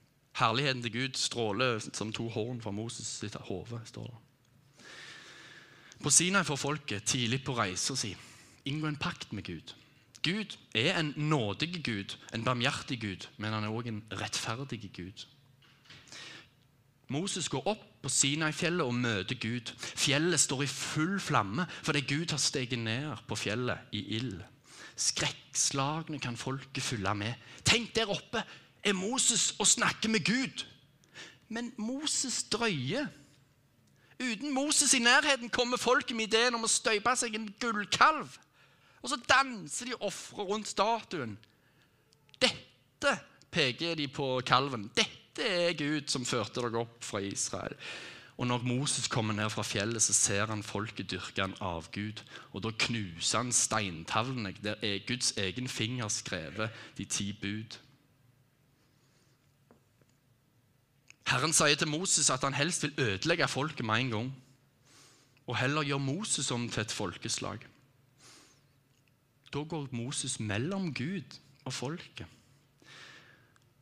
herligheten 0.42 0.82
til 0.82 0.96
Gud 0.96 1.20
stråler 1.22 1.80
som 1.94 2.12
to 2.12 2.28
horn 2.34 2.62
fra 2.62 2.72
Moses 2.72 3.08
sitt 3.08 3.36
hode. 3.36 3.82
står 3.86 4.10
det. 4.10 4.23
På 6.04 6.12
Sinai 6.12 6.44
får 6.44 6.60
folket 6.60 7.06
tidlig 7.08 7.44
på 7.46 7.56
reisa 7.56 7.96
si 7.96 8.16
inngå 8.66 8.88
en 8.88 9.00
pakt 9.00 9.34
med 9.34 9.44
Gud. 9.44 9.74
Gud 10.24 10.56
er 10.76 11.00
en 11.00 11.14
nådig 11.18 11.84
Gud, 11.84 12.16
en 12.34 12.44
barmhjertig 12.44 13.02
Gud, 13.02 13.28
men 13.38 13.52
han 13.52 13.64
er 13.64 13.76
òg 13.76 13.90
en 13.92 14.04
rettferdig 14.20 14.88
Gud. 14.96 15.26
Moses 17.12 17.50
går 17.52 17.68
opp 17.68 17.84
på 18.02 18.10
Sinai-fjellet 18.10 18.88
og 18.88 18.96
møter 18.96 19.36
Gud. 19.36 19.74
Fjellet 19.80 20.40
står 20.40 20.64
i 20.64 20.72
full 20.72 21.20
flamme 21.20 21.68
fordi 21.84 22.02
Gud 22.08 22.32
har 22.32 22.40
steget 22.42 22.80
ned 22.80 23.20
på 23.28 23.36
fjellet 23.36 23.92
i 23.92 24.06
ild. 24.18 24.40
Skrekkslagne 24.96 26.20
kan 26.24 26.38
folket 26.38 26.84
følge 26.84 27.16
med. 27.16 27.34
Tenk, 27.66 27.92
der 27.96 28.12
oppe 28.12 28.44
er 28.84 28.96
Moses 28.96 29.52
og 29.60 29.68
snakker 29.68 30.10
med 30.10 30.24
Gud. 30.26 30.66
Men 31.50 31.74
Moses 31.78 32.44
drøyer. 32.44 33.08
Uten 34.24 34.54
Moses 34.56 34.94
i 34.94 35.02
nærheten 35.04 35.52
kommer 35.52 35.78
folket 35.78 36.16
med 36.16 36.30
ideen 36.30 36.56
om 36.56 36.64
å 36.64 36.72
støype 36.72 37.16
seg 37.20 37.36
en 37.36 37.50
gullkalv. 37.60 38.38
Og 39.04 39.12
så 39.12 39.20
danser 39.28 39.92
de 39.92 40.00
ofre 40.00 40.46
rundt 40.48 40.70
statuen. 40.72 41.36
Dette 42.40 43.18
peker 43.52 44.00
de 44.00 44.08
på 44.08 44.38
kalven. 44.48 44.88
Dette 44.96 45.44
er 45.44 45.76
Gud 45.76 46.08
som 46.12 46.26
førte 46.26 46.62
dere 46.62 46.86
opp 46.86 47.04
fra 47.04 47.20
Israel'. 47.20 47.80
Og 48.38 48.48
når 48.48 48.64
Moses 48.66 49.08
kommer 49.08 49.34
ned 49.34 49.50
fra 49.54 49.62
fjellet, 49.62 50.02
så 50.02 50.14
ser 50.14 50.50
han 50.50 50.64
folket 50.64 51.12
dyrke 51.12 51.44
en 51.44 51.54
avgud. 51.62 52.24
Og 52.52 52.64
da 52.66 52.72
knuser 52.80 53.44
han 53.44 53.52
steintavlene 53.54 54.56
der 54.64 54.82
er 54.82 55.06
Guds 55.08 55.36
egen 55.38 55.68
finger 55.68 56.10
skrevet 56.10 56.74
de 56.98 57.06
ti 57.06 57.30
bud. 57.42 57.78
Herren 61.28 61.54
sier 61.56 61.76
til 61.80 61.88
Moses 61.88 62.30
at 62.34 62.44
han 62.44 62.56
helst 62.58 62.84
vil 62.84 63.00
ødelegge 63.00 63.48
folket 63.48 63.86
med 63.86 64.02
en 64.02 64.12
gang. 64.12 64.32
Og 65.48 65.58
heller 65.60 65.84
gjøre 65.84 66.00
Moses 66.00 66.52
om 66.52 66.70
til 66.70 66.82
et 66.82 66.92
folkeslag. 66.92 67.66
Da 69.54 69.64
går 69.70 69.90
Moses 69.92 70.40
mellom 70.40 70.94
Gud 70.94 71.40
og 71.66 71.74
folket. 71.74 72.26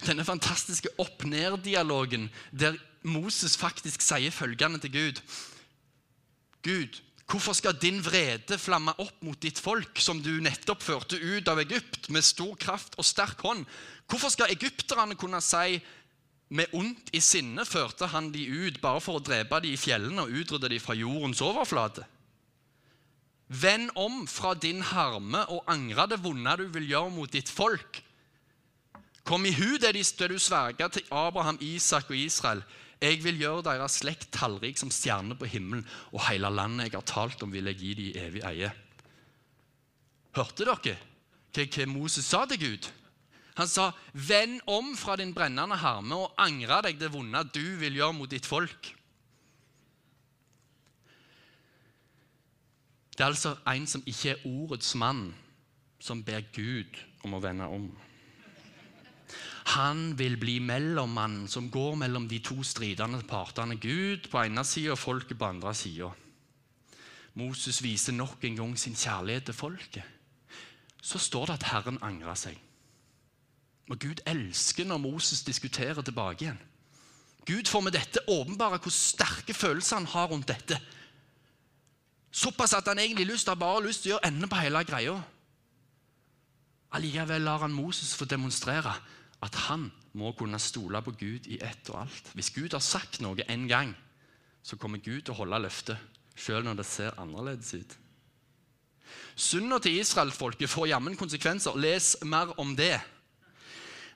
Denne 0.01 0.25
fantastiske 0.25 0.89
opp-ned-dialogen 0.97 2.29
der 2.51 2.77
Moses 3.03 3.57
faktisk 3.57 4.01
sier 4.01 4.33
følgende 4.33 4.81
til 4.81 4.93
Gud. 4.93 5.21
Gud, 6.65 7.01
hvorfor 7.29 7.53
skal 7.53 7.77
din 7.81 8.01
vrede 8.05 8.57
flamme 8.57 8.93
opp 8.99 9.21
mot 9.23 9.39
ditt 9.41 9.59
folk, 9.61 10.01
som 10.01 10.21
du 10.21 10.33
nettopp 10.41 10.83
førte 10.83 11.17
ut 11.21 11.47
av 11.47 11.61
Egypt 11.61 12.09
med 12.09 12.25
stor 12.25 12.55
kraft 12.59 12.97
og 12.97 13.05
sterk 13.05 13.41
hånd? 13.45 13.63
Hvorfor 14.09 14.33
skal 14.33 14.51
egypterne 14.51 15.15
kunne 15.15 15.41
si 15.41 15.79
med 16.51 16.73
ondt 16.75 17.13
i 17.15 17.21
sinne 17.23 17.63
førte 17.67 18.09
han 18.11 18.29
de 18.33 18.43
ut 18.43 18.81
bare 18.83 18.99
for 19.03 19.19
å 19.19 19.23
drepe 19.23 19.61
de 19.63 19.71
i 19.71 19.79
fjellene 19.79 20.25
og 20.25 20.35
utrydde 20.41 20.71
de 20.73 20.79
fra 20.83 20.95
jordens 20.99 21.41
overflate? 21.45 22.03
Vend 23.51 23.91
om 23.99 24.25
fra 24.31 24.53
din 24.55 24.79
harme 24.91 25.43
og 25.51 25.67
angre 25.71 26.07
det 26.11 26.21
vonde 26.23 26.55
du 26.59 26.67
vil 26.71 26.87
gjøre 26.91 27.11
mot 27.15 27.31
ditt 27.31 27.51
folk. 27.51 27.99
Kom 29.27 29.45
i 29.45 29.51
hu 29.55 29.77
det 29.79 29.93
du 29.95 30.37
sverga 30.39 30.87
til 30.89 31.07
Abraham, 31.11 31.59
Isak 31.61 32.09
og 32.09 32.17
Israel. 32.17 32.63
Jeg 33.01 33.23
vil 33.23 33.39
gjøre 33.41 33.65
deres 33.65 33.99
slekt 34.01 34.29
tallrik 34.35 34.77
som 34.77 34.91
stjerner 34.93 35.35
på 35.35 35.49
himmelen, 35.49 35.85
og 36.11 36.23
hele 36.27 36.49
landet 36.53 36.89
jeg 36.91 36.99
har 36.99 37.07
talt 37.09 37.43
om, 37.43 37.51
vil 37.51 37.67
jeg 37.71 37.79
gi 37.79 37.93
de 37.97 38.07
i 38.11 38.17
evig 38.21 38.43
eie. 38.45 38.71
Hørte 40.35 40.67
dere 40.67 40.97
hva 41.51 41.85
Moses 41.89 42.27
sa 42.27 42.45
til 42.47 42.61
Gud? 42.61 42.91
Han 43.55 43.67
sa, 43.67 43.91
'Vend 44.13 44.61
om 44.67 44.95
fra 44.97 45.15
din 45.15 45.33
brennende 45.33 45.75
harme 45.75 46.15
og 46.15 46.33
angre 46.37 46.81
deg 46.87 46.99
det 46.99 47.11
vonde 47.11 47.43
du 47.53 47.77
vil 47.77 47.95
gjøre 47.99 48.13
mot 48.13 48.29
ditt 48.29 48.45
folk.' 48.45 48.95
Det 53.11 53.25
er 53.25 53.33
altså 53.33 53.57
en 53.67 53.87
som 53.87 54.03
ikke 54.07 54.29
er 54.29 54.45
ordets 54.47 54.95
mann, 54.95 55.35
som 55.99 56.23
ber 56.23 56.41
Gud 56.55 56.95
om 57.23 57.35
å 57.37 57.41
vende 57.43 57.67
om. 57.67 57.91
Han 59.75 60.17
vil 60.17 60.39
bli 60.41 60.57
mellommannen 60.59 61.47
som 61.47 61.69
går 61.69 61.99
mellom 62.01 62.25
de 62.27 62.39
to 62.43 62.63
stridende 62.65 63.21
partene. 63.27 63.77
Gud 63.77 64.25
på 64.31 64.41
ene 64.41 64.63
sida 64.65 64.95
og 64.95 64.99
folket 64.99 65.37
på 65.37 65.51
andre 65.51 65.75
sida. 65.77 66.09
Moses 67.37 67.83
viser 67.83 68.15
nok 68.17 68.41
en 68.43 68.57
gang 68.57 68.73
sin 68.79 68.97
kjærlighet 68.97 69.45
til 69.51 69.55
folket. 69.55 70.03
Så 71.01 71.21
står 71.21 71.51
det 71.51 71.59
at 71.59 71.69
Herren 71.71 72.01
angrer 72.01 72.35
seg. 72.35 72.57
Og 73.89 73.99
Gud 73.99 74.21
elsker 74.25 74.85
når 74.85 74.97
Moses 74.97 75.43
diskuterer 75.43 76.01
tilbake 76.01 76.45
igjen. 76.45 76.59
Gud 77.45 77.67
får 77.67 77.81
med 77.81 77.95
dette 77.97 78.21
åpenbare 78.29 78.77
hvor 78.77 78.93
sterke 78.93 79.53
følelser 79.53 79.97
han 79.97 80.05
har 80.05 80.27
rundt 80.29 80.47
dette. 80.47 80.77
Såpass 82.31 82.73
at 82.73 82.87
han 82.87 82.99
egentlig 82.99 83.25
lyst, 83.25 83.47
har 83.47 83.55
bare 83.59 83.83
lyst 83.83 84.03
til 84.03 84.11
å 84.11 84.15
gjøre 84.15 84.29
ende 84.29 84.47
på 84.47 84.59
hele 84.61 84.83
greia. 84.87 85.17
Allikevel 86.91 87.41
lar 87.41 87.63
han 87.63 87.73
Moses 87.73 88.13
få 88.15 88.27
demonstrere 88.29 88.93
at 89.41 89.57
han 89.67 89.89
må 90.13 90.31
kunne 90.37 90.59
stole 90.59 91.01
på 91.01 91.13
Gud 91.17 91.47
i 91.47 91.59
ett 91.63 91.89
og 91.89 92.03
alt. 92.03 92.31
Hvis 92.35 92.51
Gud 92.53 92.75
har 92.75 92.83
sagt 92.83 93.21
noe 93.23 93.43
en 93.47 93.67
gang, 93.67 93.95
så 94.63 94.77
kommer 94.77 95.01
Gud 95.01 95.23
til 95.23 95.33
å 95.33 95.39
holde 95.41 95.63
løftet, 95.63 95.97
selv 96.35 96.67
når 96.67 96.81
det 96.81 96.85
ser 96.85 97.17
annerledes 97.19 97.73
ut. 97.73 97.97
Synda 99.35 99.79
til 99.81 99.97
israelsfolket 99.99 100.69
får 100.69 100.91
jammen 100.91 101.17
konsekvenser. 101.17 101.75
Les 101.79 102.15
mer 102.21 102.53
om 102.59 102.75
det. 102.77 102.99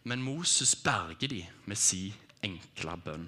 Men 0.06 0.22
Moses 0.22 0.76
berger 0.76 1.28
de 1.28 1.42
med 1.66 1.80
si 1.82 2.14
enkle 2.46 2.94
bønn. 3.02 3.26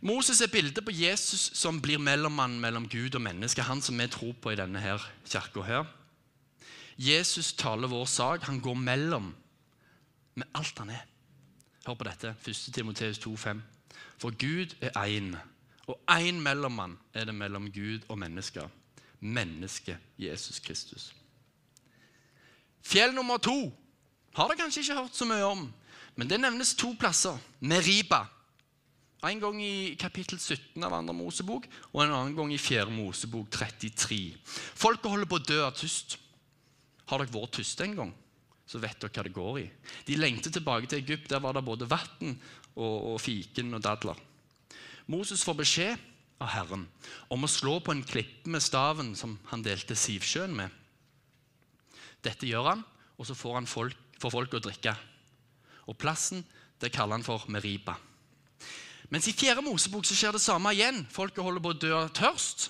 Moses 0.00 0.40
er 0.40 0.50
bildet 0.50 0.84
på 0.86 0.94
Jesus 0.94 1.48
som 1.58 1.80
blir 1.82 1.98
mellommann 1.98 2.60
mellom 2.62 2.86
Gud 2.90 3.14
og 3.18 3.22
menneske. 3.22 3.62
Han 3.66 3.82
som 3.82 3.98
vi 3.98 4.06
tror 4.06 4.34
på 4.42 4.52
i 4.54 4.58
denne 4.58 4.82
her 4.82 5.02
kirka. 5.26 5.84
Jesus 6.98 7.52
taler 7.52 7.90
vår 7.90 8.04
sak. 8.06 8.46
Han 8.46 8.60
går 8.60 8.74
mellom 8.74 9.34
med 10.34 10.46
alt 10.54 10.78
han 10.78 10.90
er. 10.90 11.04
Hør 11.86 11.94
på 11.94 12.06
dette. 12.06 12.34
1. 12.46 12.74
Timoteus 12.74 13.18
2,5. 13.18 13.62
For 14.18 14.30
Gud 14.30 14.74
er 14.80 14.90
én, 15.06 15.36
og 15.86 16.00
én 16.10 16.40
mellommann 16.42 16.98
er 17.14 17.24
det 17.24 17.34
mellom 17.34 17.70
Gud 17.72 18.00
og 18.08 18.18
mennesker. 18.18 18.68
Mennesket 19.20 19.98
Jesus 20.18 20.58
Kristus. 20.58 21.14
Fjell 22.84 23.14
nummer 23.16 23.40
to 23.42 23.56
har 24.38 24.48
dere 24.48 24.60
kanskje 24.60 24.84
ikke 24.84 25.00
hørt 25.00 25.16
så 25.18 25.26
mye 25.26 25.46
om, 25.46 25.64
men 26.18 26.28
det 26.30 26.38
nevnes 26.40 26.76
to 26.78 26.92
plasser. 26.98 27.38
Meriba. 27.60 28.24
En 29.26 29.40
gang 29.42 29.58
i 29.58 29.96
kapittel 29.98 30.38
17 30.38 30.84
av 30.86 30.94
andre 30.94 31.16
Mosebok, 31.16 31.66
og 31.90 32.02
en 32.04 32.14
annen 32.14 32.36
gang 32.36 32.52
i 32.54 32.60
4. 32.60 32.86
Mosebok 32.94 33.50
33. 33.50 34.20
Folket 34.78 35.10
holder 35.10 35.30
på 35.30 35.40
å 35.40 35.46
dø 35.48 35.58
av 35.66 35.74
tyst. 35.74 36.20
Har 37.10 37.18
dere 37.24 37.34
vært 37.34 37.56
tyste 37.58 37.82
en 37.82 37.96
gang, 37.98 38.12
så 38.68 38.78
vet 38.78 39.00
dere 39.00 39.10
hva 39.10 39.26
det 39.26 39.34
går 39.34 39.58
i. 39.64 39.66
De 40.06 40.20
lengter 40.20 40.54
tilbake 40.54 40.86
til 40.86 41.02
Egypt. 41.02 41.30
Der 41.32 41.42
var 41.42 41.56
det 41.56 41.64
både 41.66 41.88
vann 41.90 42.36
og, 42.76 43.14
og 43.14 43.18
fiken 43.24 43.74
og 43.74 43.82
dadler. 43.82 44.20
Moses 45.10 45.42
får 45.42 45.58
beskjed 45.64 46.08
av 46.38 46.52
Herren 46.52 46.84
om 47.32 47.42
å 47.42 47.50
slå 47.50 47.78
på 47.82 47.94
en 47.94 48.04
klippe 48.06 48.50
med 48.52 48.62
staven 48.62 49.14
som 49.18 49.38
han 49.50 49.64
delte 49.64 49.96
Sivsjøen 49.98 50.54
med. 50.54 50.70
Dette 52.24 52.48
gjør 52.48 52.72
han, 52.72 52.84
og 53.18 53.26
så 53.26 53.36
får 53.38 53.60
han 53.60 53.68
folk, 53.70 53.96
får 54.18 54.34
folk 54.34 54.56
å 54.58 54.62
drikke. 54.62 54.94
Og 55.88 55.96
Plassen 55.98 56.44
det 56.78 56.92
kaller 56.94 57.18
han 57.18 57.26
for 57.26 57.46
Meriba. 57.50 57.96
Mens 59.08 59.28
i 59.30 59.34
fjerde 59.34 59.64
Mosebok 59.64 60.04
så 60.06 60.16
skjer 60.16 60.36
det 60.36 60.42
samme 60.44 60.70
igjen. 60.76 61.00
Folket 61.10 61.42
holder 61.42 61.64
på 61.64 61.72
å 61.72 61.78
dø 61.80 61.94
av 61.96 62.12
tørst. 62.14 62.68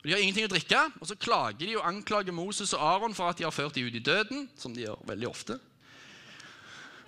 Og 0.00 0.08
De 0.08 0.14
har 0.14 0.22
ingenting 0.22 0.48
å 0.48 0.50
drikke, 0.50 0.82
og 1.00 1.08
så 1.08 1.16
klager 1.18 1.66
de 1.66 1.78
og 1.78 1.86
anklager 1.86 2.34
Moses 2.34 2.74
og 2.76 2.82
Aron 2.82 3.14
for 3.16 3.30
at 3.30 3.38
de 3.38 3.46
har 3.46 3.54
ført 3.54 3.74
dem 3.74 3.86
ut 3.86 3.96
i 3.96 4.02
døden, 4.02 4.46
som 4.58 4.74
de 4.74 4.84
gjør 4.84 5.00
veldig 5.08 5.30
ofte. 5.30 5.58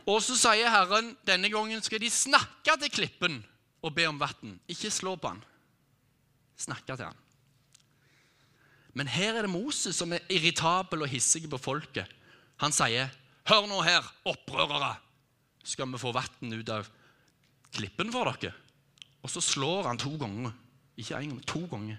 Og 0.08 0.22
så 0.24 0.38
sier 0.40 0.72
Herren 0.72 1.12
denne 1.28 1.50
gangen 1.52 1.82
skal 1.84 2.00
de 2.00 2.08
snakke 2.10 2.78
til 2.80 2.94
klippen 2.94 3.42
og 3.84 3.94
be 3.94 4.06
om 4.08 4.18
vann. 4.20 4.56
Ikke 4.70 4.90
slå 4.94 5.18
på 5.20 5.34
han. 5.34 5.42
Snakke 6.58 6.96
til 6.96 7.10
han. 7.10 7.24
Men 8.94 9.10
her 9.12 9.36
er 9.36 9.44
det 9.44 9.52
Moses 9.52 9.96
som 9.96 10.12
er 10.12 10.24
irritabel 10.32 11.04
og 11.04 11.10
hissig 11.12 11.44
på 11.50 11.60
folket. 11.60 12.08
Han 12.62 12.72
sier, 12.72 13.10
'Hør 13.48 13.66
nå 13.66 13.82
her, 13.82 14.04
opprørere! 14.24 14.96
Skal 15.64 15.86
vi 15.92 15.98
få 15.98 16.12
vann 16.12 16.52
ut 16.52 16.68
av 16.68 16.88
klippen 17.72 18.12
for 18.12 18.24
dere?' 18.24 18.54
Og 19.22 19.30
så 19.30 19.40
slår 19.40 19.88
han 19.88 19.98
to 19.98 20.16
ganger. 20.16 20.52
Ikke 20.96 21.16
én 21.18 21.28
gang, 21.30 21.46
to 21.46 21.66
ganger 21.66 21.98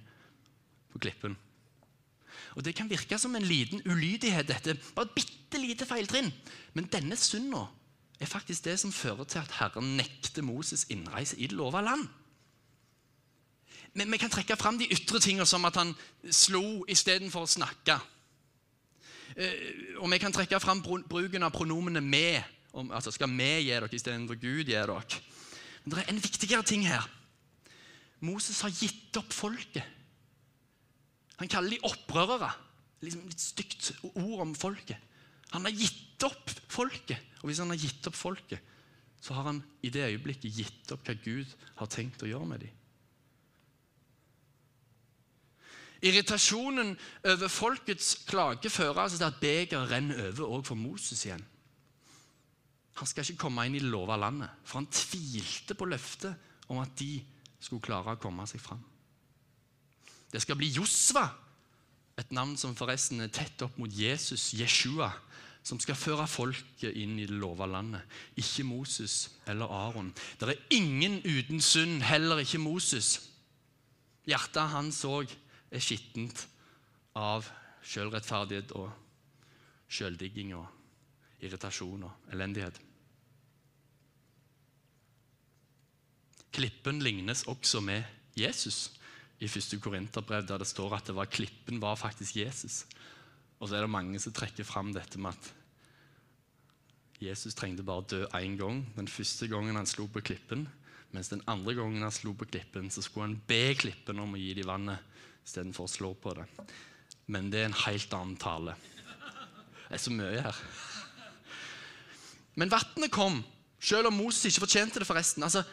på 0.91 0.99
klippen. 0.99 1.37
Og 2.55 2.63
Det 2.63 2.75
kan 2.75 2.89
virke 2.89 3.17
som 3.17 3.35
en 3.35 3.43
liten 3.43 3.81
ulydighet, 3.85 4.47
dette, 4.47 4.77
bare 4.95 5.05
et 5.05 5.15
bitte 5.15 5.59
lite 5.61 5.85
feiltrinn. 5.85 6.31
Men 6.73 6.89
denne 6.91 7.15
synda 7.15 7.67
er 8.19 8.25
faktisk 8.25 8.65
det 8.65 8.79
som 8.79 8.91
fører 8.91 9.23
til 9.23 9.39
at 9.39 9.51
Herren 9.59 9.95
nekter 9.97 10.41
Moses 10.41 10.85
innreise 10.89 11.37
i 11.37 11.47
det 11.47 11.55
lova 11.57 11.81
land. 11.81 12.07
Men 13.99 14.13
vi 14.15 14.21
kan 14.21 14.31
trekke 14.31 14.55
fram 14.55 14.77
de 14.79 14.87
ytre 14.95 15.19
tingene, 15.19 15.47
som 15.47 15.65
at 15.67 15.75
han 15.75 15.91
slo 16.31 16.85
istedenfor 16.87 17.43
å 17.43 17.51
snakke. 17.51 17.97
Eh, 19.35 19.97
og 19.99 20.07
vi 20.13 20.19
kan 20.23 20.33
trekke 20.35 20.59
fram 20.63 20.81
bruken 20.81 21.43
av 21.43 21.51
pronomene 21.51 21.99
'med'. 21.99 22.43
altså 22.93 23.11
Skal 23.11 23.29
vi 23.29 23.43
gi 23.43 23.69
dere 23.69 23.89
istedenfor 23.91 24.39
Gud 24.39 24.65
gi 24.65 24.71
dere? 24.71 25.03
Men 25.83 25.95
det 25.95 25.97
er 25.99 26.09
en 26.13 26.23
viktigere 26.23 26.63
ting 26.63 26.87
her. 26.87 27.09
Moses 28.21 28.61
har 28.61 28.69
gitt 28.69 29.17
opp 29.17 29.33
folket. 29.33 29.83
Han 31.37 31.47
kaller 31.47 31.69
de 31.69 31.79
opprørere. 31.83 32.51
Liksom 33.01 33.27
litt 33.27 33.39
stygt 33.39 33.91
ord 34.15 34.39
om 34.39 34.55
folket. 34.55 34.97
Han 35.51 35.65
har 35.65 35.71
gitt 35.71 36.23
opp 36.23 36.49
folket. 36.67 37.17
Og 37.41 37.49
hvis 37.49 37.59
han 37.59 37.69
har 37.69 37.77
gitt 37.77 38.07
opp 38.07 38.15
folket, 38.15 38.59
så 39.21 39.33
har 39.33 39.43
han 39.43 39.63
i 39.83 39.89
det 39.89 40.07
øyeblikket 40.11 40.55
gitt 40.55 40.91
opp 40.91 41.07
hva 41.07 41.15
Gud 41.23 41.47
har 41.75 41.87
tenkt 41.87 42.23
å 42.23 42.27
gjøre 42.27 42.45
med 42.45 42.59
dem. 42.59 42.78
Irritasjonen 46.01 46.93
over 47.27 47.51
folkets 47.51 48.13
klage 48.27 48.71
fører 48.71 49.03
altså 49.03 49.17
til 49.19 49.27
at 49.27 49.39
begeret 49.41 49.91
renner 49.91 50.29
over 50.29 50.59
òg 50.59 50.67
for 50.69 50.79
Moses 50.79 51.25
igjen. 51.25 51.43
Han 52.99 53.07
skal 53.07 53.23
ikke 53.23 53.43
komme 53.45 53.65
inn 53.67 53.75
i 53.75 53.81
det 53.83 53.91
lova 53.91 54.17
landet, 54.19 54.51
for 54.63 54.81
han 54.81 54.89
tvilte 54.91 55.75
på 55.75 55.87
løftet 55.87 56.35
om 56.71 56.79
at 56.83 56.91
de 56.99 57.19
skulle 57.59 57.83
klare 57.83 58.15
å 58.15 58.21
komme 58.21 58.45
seg 58.47 58.63
fram. 58.63 58.81
Det 60.31 60.41
skal 60.43 60.59
bli 60.59 60.69
Josva, 60.71 61.25
et 62.19 62.31
navn 62.35 62.57
som 62.59 62.75
forresten 62.75 63.23
er 63.23 63.31
tett 63.33 63.61
opp 63.63 63.77
mot 63.79 63.91
Jesus, 63.91 64.51
Jeshua. 64.53 65.11
som 65.63 65.79
skal 65.79 65.97
føre 65.99 66.25
folket 66.25 66.95
inn 66.97 67.17
i 67.19 67.25
det 67.27 67.35
lova 67.35 67.67
landet. 67.67 68.01
Ikke 68.39 68.63
Moses 68.63 69.29
eller 69.45 69.69
Aron. 69.69 70.13
Det 70.39 70.47
er 70.47 70.61
ingen 70.73 71.19
uten 71.25 71.61
synd, 71.61 72.01
heller 72.01 72.39
ikke 72.41 72.61
Moses. 72.63 73.29
Hjertet 74.25 74.71
hans 74.71 75.03
òg 75.05 75.29
er 75.69 75.83
skittent 75.83 76.45
av 77.17 77.47
sjølrettferdighet 77.85 78.73
og 78.77 78.89
sjøldigging 79.89 80.53
og 80.57 81.43
irritasjon 81.45 82.05
og 82.07 82.31
elendighet. 82.33 82.79
Klippen 86.53 87.01
lignes 87.03 87.45
også 87.47 87.81
med 87.85 88.03
Jesus 88.37 88.89
i 89.39 89.47
1. 89.47 89.77
Korinterbrev, 89.81 90.43
der 90.47 90.59
det 90.59 90.67
står 90.67 90.97
at 90.97 91.07
det 91.07 91.15
var, 91.15 91.29
klippen 91.31 91.79
var 91.81 91.95
faktisk 91.95 92.35
Jesus. 92.41 92.83
Og 93.59 93.69
så 93.69 93.77
er 93.77 93.85
det 93.85 93.93
mange 93.93 94.19
som 94.19 94.33
trekker 94.35 94.67
fram 94.67 94.91
dette 94.95 95.19
med 95.21 95.35
at 95.35 95.53
Jesus 97.19 97.55
trengte 97.55 97.83
bare 97.83 98.07
dø 98.07 98.25
én 98.39 98.55
gang. 98.59 98.83
Den 98.95 99.07
første 99.07 99.47
gangen 99.51 99.75
han 99.75 99.87
slo 99.87 100.07
på 100.07 100.23
klippen. 100.23 100.67
Mens 101.11 101.29
den 101.31 101.41
andre 101.47 101.73
gangen 101.75 102.03
han 102.03 102.13
slo 102.13 102.33
på 102.37 102.47
klippen, 102.47 102.89
så 102.89 103.01
skulle 103.01 103.27
han 103.27 103.41
be 103.47 103.73
klippen 103.75 104.19
om 104.19 104.35
å 104.35 104.39
gi 104.39 104.53
dem 104.59 104.69
vannet 104.69 104.99
istedenfor 105.45 105.87
å 105.87 105.91
slå 105.91 106.13
på 106.19 106.33
det. 106.37 106.45
Men 107.29 107.51
det 107.51 107.61
er 107.61 107.69
en 107.69 107.81
helt 107.85 108.13
annen 108.17 108.37
tale. 108.39 108.75
Det 109.89 109.97
er 109.97 110.01
så 110.03 110.13
mye 110.13 110.43
her. 110.45 110.61
Men 112.59 112.71
vannet 112.73 113.11
kom, 113.13 113.39
selv 113.79 114.09
om 114.09 114.17
Moses 114.19 114.49
ikke 114.49 114.65
fortjente 114.65 114.99
det. 114.99 115.07
forresten. 115.07 115.43
Altså, 115.43 115.63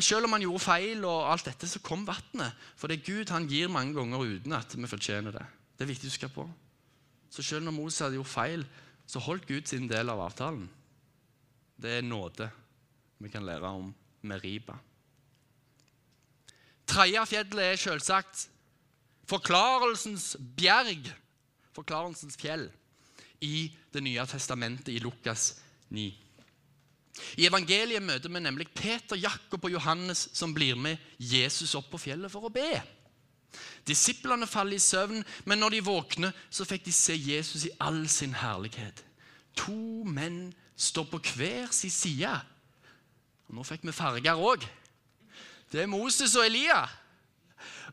selv 0.00 0.28
om 0.28 0.32
han 0.36 0.44
gjorde 0.44 0.64
feil, 0.64 1.04
og 1.04 1.32
alt 1.32 1.46
dette, 1.48 1.68
så 1.68 1.80
kom 1.84 2.06
vannet. 2.06 2.54
For 2.76 2.88
det 2.88 3.00
er 3.00 3.06
Gud 3.08 3.32
han 3.32 3.48
gir 3.48 3.72
mange 3.72 3.94
ganger 3.96 4.24
uten 4.24 4.52
at 4.52 4.76
vi 4.76 4.90
fortjener 4.90 5.34
det. 5.34 5.44
Det 5.74 5.84
er 5.84 5.92
viktig 5.92 6.08
å 6.08 6.12
huske 6.12 6.32
på. 6.32 6.46
Så 7.30 7.42
selv 7.42 7.66
når 7.66 7.74
Moses 7.74 8.04
hadde 8.04 8.18
gjort 8.20 8.30
feil, 8.30 8.66
så 9.06 9.20
holdt 9.20 9.48
Gud 9.48 9.66
sin 9.68 9.88
del 9.90 10.10
av 10.12 10.22
avtalen. 10.24 10.68
Det 11.76 11.98
er 11.98 12.06
nåde 12.06 12.48
vi 13.18 13.30
kan 13.32 13.44
lære 13.46 13.70
om 13.74 13.90
med 14.22 14.44
Riba. 14.44 14.76
Tredje 16.86 17.24
fjellet 17.26 17.72
er 17.72 17.80
selvsagt 17.80 18.48
forklarelsens 19.30 20.34
bjerg, 20.56 21.10
forklarelsens 21.76 22.38
fjell, 22.40 22.68
i 23.44 23.70
Det 23.92 24.00
nye 24.02 24.22
testamentet 24.26 24.88
i 24.90 24.98
Lukas 24.98 25.60
9. 25.94 26.04
I 27.38 27.46
evangeliet 27.46 28.02
møter 28.02 28.32
vi 28.32 28.40
nemlig 28.42 28.66
Peter, 28.74 29.14
Jakob 29.14 29.68
og 29.68 29.70
Johannes 29.70 30.24
som 30.34 30.54
blir 30.54 30.74
med 30.74 30.98
Jesus 31.18 31.76
opp 31.78 31.92
på 31.92 32.00
fjellet 32.08 32.32
for 32.32 32.48
å 32.48 32.50
be. 32.50 32.80
Disiplene 33.86 34.48
faller 34.50 34.80
i 34.80 34.82
søvn, 34.82 35.22
men 35.46 35.60
når 35.62 35.76
de 35.76 35.84
våkner, 35.86 36.32
så 36.50 36.66
fikk 36.66 36.88
de 36.88 36.94
se 36.96 37.14
Jesus 37.14 37.68
i 37.68 37.74
all 37.78 38.02
sin 38.10 38.34
herlighet. 38.34 39.04
To 39.62 40.02
menn 40.08 40.48
står 40.74 41.06
på 41.12 41.20
hver 41.36 41.70
sin 41.70 41.92
side. 41.94 42.32
Og 43.46 43.54
nå 43.54 43.66
fikk 43.66 43.84
vi 43.86 43.94
farger 43.94 44.40
òg. 44.40 44.64
Det 45.70 45.84
er 45.84 45.90
Moses 45.90 46.34
og 46.38 46.48
Elia. 46.48 46.82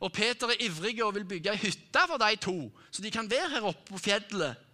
Og 0.02 0.12
Peter 0.14 0.50
er 0.50 0.64
ivrig 0.66 0.98
og 1.06 1.14
vil 1.16 1.28
bygge 1.30 1.54
ei 1.54 1.62
hytte 1.62 2.04
for 2.10 2.22
de 2.22 2.36
to, 2.42 2.58
så 2.92 3.04
de 3.06 3.12
kan 3.14 3.30
være 3.30 3.50
her 3.54 3.70
oppe 3.70 3.94
på 3.94 4.02
fjellet 4.02 4.68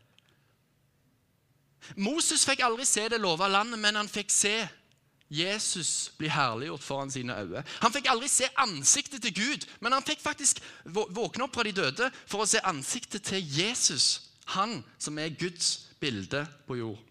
Moses 1.95 2.43
fikk 2.43 2.63
aldri 2.65 2.85
se 2.87 3.05
det 3.07 3.19
lova 3.21 3.47
landet, 3.47 3.79
men 3.79 3.95
han 3.95 4.09
fikk 4.11 4.33
se 4.33 4.55
Jesus 5.31 6.11
bli 6.17 6.29
herliggjort 6.31 6.83
foran 6.83 7.11
sine 7.11 7.35
øyne. 7.35 7.63
Han 7.83 7.93
fikk 7.93 8.07
aldri 8.11 8.29
se 8.31 8.47
ansiktet 8.59 9.21
til 9.23 9.35
Gud, 9.35 9.67
men 9.79 9.95
han 9.95 10.05
fikk 10.05 10.23
faktisk 10.23 10.61
våkne 10.85 11.47
opp 11.47 11.55
fra 11.55 11.65
de 11.67 11.75
døde 11.75 12.09
for 12.25 12.43
å 12.43 12.49
se 12.49 12.63
ansiktet 12.67 13.27
til 13.27 13.43
Jesus, 13.43 14.33
han 14.55 14.81
som 14.99 15.19
er 15.19 15.35
Guds 15.35 15.91
bilde 15.99 16.45
på 16.67 16.79
jord. 16.79 17.03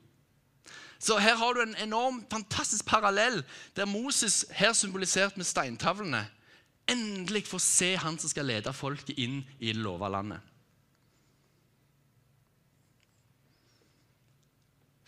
Så 0.98 1.18
Her 1.20 1.36
har 1.36 1.52
du 1.52 1.60
en 1.60 1.76
enorm, 1.76 2.22
fantastisk 2.30 2.86
parallell, 2.88 3.44
der 3.76 3.84
Moses, 3.84 4.46
her 4.50 4.72
symbolisert 4.72 5.36
med 5.36 5.44
steintavlene, 5.44 6.24
endelig 6.90 7.46
få 7.48 7.58
se 7.62 7.94
han 7.98 8.18
som 8.18 8.30
skal 8.30 8.48
lede 8.48 8.74
folket 8.76 9.18
inn 9.18 9.40
i 9.58 9.72
det 9.72 9.82
lova 9.82 10.10
landet. 10.12 10.40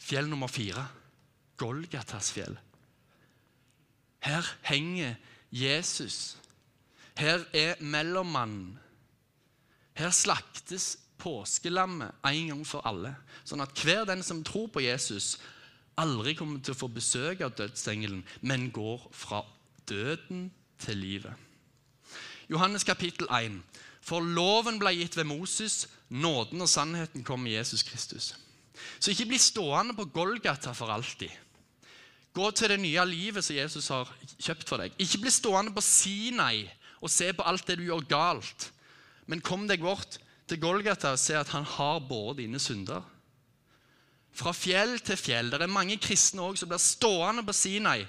Fjell 0.08 0.28
nummer 0.30 0.48
fire 0.48 0.86
Golgatas 1.58 2.30
fjell. 2.32 2.54
Her 4.22 4.46
henger 4.62 5.16
Jesus. 5.50 6.36
Her 7.18 7.42
er 7.52 7.80
mellommannen. 7.82 8.78
Her 9.98 10.14
slaktes 10.14 10.96
påskelammet 11.18 12.14
en 12.22 12.52
gang 12.52 12.62
for 12.66 12.86
alle, 12.86 13.16
sånn 13.42 13.64
at 13.64 13.74
hver 13.82 14.04
den 14.06 14.22
som 14.22 14.44
tror 14.46 14.68
på 14.70 14.84
Jesus, 14.84 15.32
aldri 15.98 16.36
kommer 16.38 16.62
til 16.62 16.76
å 16.76 16.78
få 16.78 16.86
besøk 16.94 17.42
av 17.42 17.56
dødsengelen, 17.58 18.22
men 18.46 18.70
går 18.70 19.08
fra 19.10 19.42
døden 19.90 20.46
til 20.78 21.02
livet. 21.02 21.47
Johannes 22.48 22.84
kapittel 22.84 23.28
1. 23.28 23.60
For 24.00 24.24
loven 24.24 24.78
ble 24.80 24.94
gitt 24.96 25.18
ved 25.18 25.28
Moses, 25.28 25.86
nåden 26.08 26.64
og 26.64 26.70
sannheten 26.70 27.24
kom 27.24 27.42
med 27.44 27.58
Jesus 27.58 27.84
Kristus. 27.84 28.32
Så 28.98 29.12
ikke 29.12 29.28
bli 29.34 29.40
stående 29.42 29.96
på 29.96 30.08
Golgata 30.14 30.72
for 30.72 30.92
alltid. 30.94 31.30
Gå 32.32 32.50
til 32.54 32.72
det 32.72 32.80
nye 32.80 33.04
livet 33.08 33.44
som 33.44 33.56
Jesus 33.56 33.90
har 33.92 34.08
kjøpt 34.38 34.68
for 34.68 34.80
deg. 34.80 34.94
Ikke 35.02 35.20
bli 35.24 35.32
stående 35.34 35.74
på 35.74 35.84
Sinai 35.84 36.68
og 37.02 37.12
se 37.12 37.32
på 37.34 37.44
alt 37.46 37.66
det 37.68 37.78
du 37.80 37.86
gjør 37.88 38.06
galt. 38.08 38.70
Men 39.26 39.44
kom 39.44 39.66
deg 39.68 39.82
bort 39.84 40.16
til 40.48 40.60
Golgata 40.62 41.12
og 41.12 41.20
se 41.20 41.36
at 41.36 41.50
han 41.52 41.66
har 41.68 42.00
båret 42.08 42.40
dine 42.40 42.60
synder. 42.62 43.02
Fra 44.38 44.54
fjell 44.54 44.96
til 45.04 45.18
fjell. 45.18 45.50
Det 45.50 45.60
er 45.66 45.72
mange 45.72 45.98
kristne 46.00 46.46
også 46.46 46.64
som 46.64 46.72
blir 46.72 46.80
stående 46.80 47.44
på 47.44 47.56
Sinai 47.56 48.06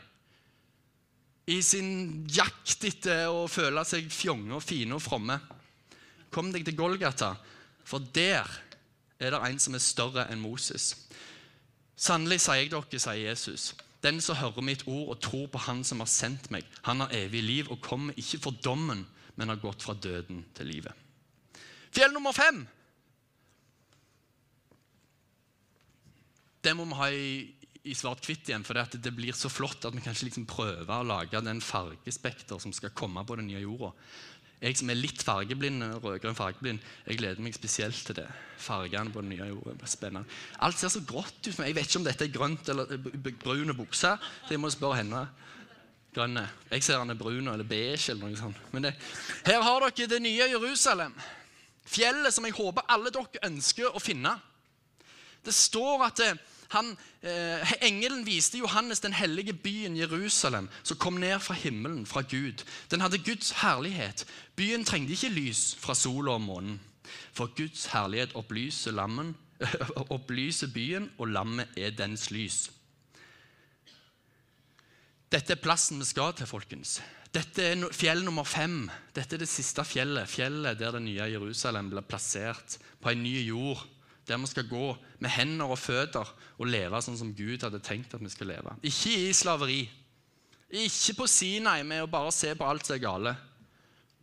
i 1.49 1.59
sin 1.65 2.27
jakt 2.29 2.83
etter 2.85 3.27
å 3.33 3.47
føle 3.49 3.81
seg 3.87 4.09
fjonge 4.13 4.53
og 4.57 4.63
fine 4.63 4.97
og 4.97 5.01
fromme. 5.01 5.39
Kom 6.29 6.51
deg 6.53 6.65
til 6.67 6.77
Golgata, 6.77 7.33
for 7.87 8.05
der 8.13 8.45
er 9.19 9.33
det 9.33 9.41
en 9.47 9.61
som 9.61 9.75
er 9.75 9.83
større 9.83 10.27
enn 10.29 10.43
Moses. 10.43 10.91
Sannelig 11.99 12.43
sier 12.45 12.61
jeg 12.61 12.71
dere, 12.71 13.01
sier 13.01 13.23
Jesus, 13.25 13.73
den 14.05 14.21
som 14.23 14.37
hører 14.39 14.63
mitt 14.63 14.85
ord 14.87 15.15
og 15.15 15.21
tror 15.25 15.47
på 15.51 15.59
Han 15.65 15.81
som 15.83 15.99
har 15.99 16.07
sendt 16.11 16.47
meg, 16.53 16.63
han 16.85 17.01
har 17.03 17.15
evig 17.17 17.41
liv 17.43 17.71
og 17.73 17.81
kommer 17.83 18.15
ikke 18.15 18.39
for 18.45 18.61
dommen, 18.63 19.03
men 19.35 19.51
har 19.51 19.59
gått 19.59 19.83
fra 19.83 19.97
døden 19.97 20.45
til 20.55 20.69
livet. 20.69 20.93
Fjell 21.91 22.13
nummer 22.13 22.35
fem. 22.35 22.61
Det 26.63 26.75
må 26.75 26.85
vi 26.85 26.99
ha 26.99 27.09
i, 27.09 27.31
i 27.89 27.95
svart-hvitt 27.97 28.49
igjen, 28.49 28.65
for 28.65 28.77
det, 28.77 29.01
det, 29.01 29.13
blir 29.15 29.35
så 29.35 29.49
flott 29.51 29.85
at 29.87 29.95
vi 29.95 30.03
kan 30.03 30.15
ikke 30.15 30.29
liksom 30.29 30.49
prøve 30.49 30.95
å 30.95 31.07
lage 31.07 31.41
den 31.45 31.61
fargespekter 31.63 32.61
som 32.61 32.73
skal 32.75 32.93
komme 32.95 33.23
på 33.25 33.37
den 33.39 33.49
nye 33.49 33.63
jorda. 33.63 33.91
Jeg 34.59 34.75
som 34.75 34.89
er 34.91 34.99
litt 34.99 35.21
fargeblind, 35.23 35.85
rødgrønn 36.03 36.35
fargeblind, 36.35 36.83
jeg 37.07 37.19
gleder 37.21 37.43
meg 37.43 37.55
spesielt 37.55 37.99
til 38.03 38.17
det. 38.17 38.25
Fargene 38.59 39.13
på 39.13 39.23
den 39.23 39.31
nye 39.31 39.47
jorda. 39.47 39.75
blir 39.79 39.87
Spennende. 39.87 40.39
Alt 40.59 40.81
ser 40.81 40.91
så 40.91 40.99
grått 41.07 41.47
ut. 41.47 41.61
Jeg 41.63 41.77
vet 41.77 41.87
ikke 41.87 42.01
om 42.01 42.07
dette 42.07 42.27
er 42.27 42.33
grønt 42.33 42.71
eller 42.73 42.91
brun 43.39 43.71
bukse. 43.77 44.11
Må 44.51 44.67
jeg 44.67 44.75
spørre 44.75 44.99
henne. 44.99 45.23
Grønne. 46.11 46.43
Jeg 46.73 46.83
ser 46.83 46.99
han 46.99 47.13
er 47.13 47.19
brun 47.19 47.47
eller 47.47 47.63
beige. 47.63 48.11
eller 48.11 48.27
noe 48.27 48.41
sånt. 48.41 48.59
Men 48.75 48.89
det, 48.89 48.93
her 49.47 49.63
har 49.63 49.87
dere 49.87 50.11
det 50.11 50.21
nye 50.27 50.51
Jerusalem. 50.51 51.15
Fjellet 51.87 52.35
som 52.35 52.45
jeg 52.45 52.57
håper 52.59 52.91
alle 52.91 53.15
dere 53.15 53.45
ønsker 53.47 53.95
å 53.95 54.03
finne. 54.03 54.35
Det 55.45 55.55
står 55.55 56.03
at 56.09 56.19
det, 56.19 56.33
han, 56.69 56.97
eh, 57.21 57.71
engelen 57.81 58.25
viste 58.25 58.57
Johannes 58.57 58.99
den 58.99 59.13
hellige 59.13 59.53
byen 59.53 59.97
Jerusalem, 59.97 60.69
som 60.83 60.97
kom 60.97 61.13
ned 61.13 61.39
fra 61.39 61.53
himmelen, 61.53 62.05
fra 62.05 62.21
Gud. 62.21 62.63
Den 62.91 63.01
hadde 63.01 63.17
Guds 63.17 63.51
herlighet. 63.51 64.25
Byen 64.55 64.85
trengte 64.85 65.11
ikke 65.11 65.29
lys 65.33 65.75
fra 65.79 65.95
sola 65.95 66.31
og 66.31 66.41
månen. 66.41 66.79
For 67.33 67.49
Guds 67.57 67.85
herlighet 67.85 68.35
opplyser, 68.35 68.91
lammen, 68.91 69.35
opplyser 70.15 70.69
byen, 70.73 71.11
og 71.17 71.27
lammet 71.27 71.67
er 71.77 71.89
dens 71.89 72.29
lys. 72.31 72.69
Dette 75.31 75.53
er 75.53 75.61
plassen 75.61 75.99
vi 75.99 76.05
skal 76.05 76.33
til, 76.33 76.49
folkens. 76.49 76.99
Dette 77.33 77.65
er 77.65 77.93
fjell 77.93 78.23
nummer 78.25 78.45
fem. 78.45 78.87
Dette 79.13 79.37
er 79.37 79.41
det 79.43 79.49
siste 79.49 79.83
fjellet, 79.85 80.29
fjellet 80.29 80.77
der 80.77 80.93
det 80.97 81.01
nye 81.05 81.29
Jerusalem 81.33 81.89
blir 81.89 82.05
plassert 82.05 82.77
på 83.01 83.09
en 83.09 83.23
ny 83.23 83.39
jord 83.45 83.85
der 84.29 84.39
vi 84.39 84.49
skal 84.51 84.67
gå 84.69 84.93
med 85.19 85.33
hender 85.33 85.73
og 85.73 85.79
føtter 85.81 86.29
og 86.57 86.69
leve 86.69 87.01
sånn 87.01 87.17
som 87.19 87.33
Gud 87.35 87.65
hadde 87.65 87.81
tenkt 87.83 88.13
at 88.15 88.23
vi 88.23 88.31
skal 88.31 88.51
leve. 88.53 88.75
Ikke 88.85 89.13
i 89.17 89.33
slaveri. 89.35 89.81
Ikke 90.69 91.17
på 91.17 91.27
Sinai 91.29 91.81
med 91.83 92.05
å 92.05 92.11
bare 92.11 92.33
se 92.35 92.53
på 92.55 92.65
alt 92.65 92.85
som 92.85 92.95
er 92.95 93.03
gale, 93.03 93.35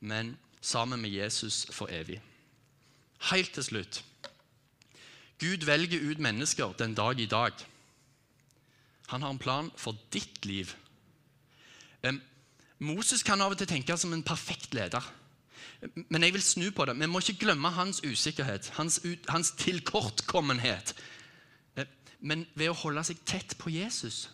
men 0.00 0.36
sammen 0.62 1.02
med 1.02 1.10
Jesus 1.10 1.64
for 1.74 1.90
evig. 1.90 2.20
Helt 3.32 3.52
til 3.56 3.66
slutt. 3.66 4.02
Gud 5.42 5.66
velger 5.68 6.00
ut 6.06 6.22
mennesker 6.22 6.74
den 6.78 6.94
dag 6.96 7.20
i 7.20 7.28
dag. 7.28 7.52
Han 9.12 9.22
har 9.22 9.34
en 9.34 9.42
plan 9.42 9.70
for 9.76 9.98
ditt 10.14 10.46
liv. 10.46 10.72
Moses 12.78 13.22
kan 13.24 13.40
av 13.40 13.54
og 13.54 13.60
til 13.60 13.68
tenke 13.70 13.96
som 13.98 14.12
en 14.12 14.24
perfekt 14.24 14.74
leder. 14.76 15.04
Men 16.08 16.22
jeg 16.22 16.34
vil 16.36 16.42
snu 16.42 16.70
på 16.74 16.86
det. 16.88 16.96
Vi 17.00 17.08
må 17.10 17.20
ikke 17.22 17.46
glemme 17.46 17.70
hans 17.74 18.02
usikkerhet, 18.04 18.70
hans, 18.76 19.00
hans 19.28 19.52
tilkortkommenhet. 19.60 20.94
Eh, 21.76 21.88
men 22.20 22.46
ved 22.54 22.72
å 22.72 22.80
holde 22.84 23.04
seg 23.06 23.22
tett 23.28 23.56
på 23.60 23.72
Jesus. 23.74 24.26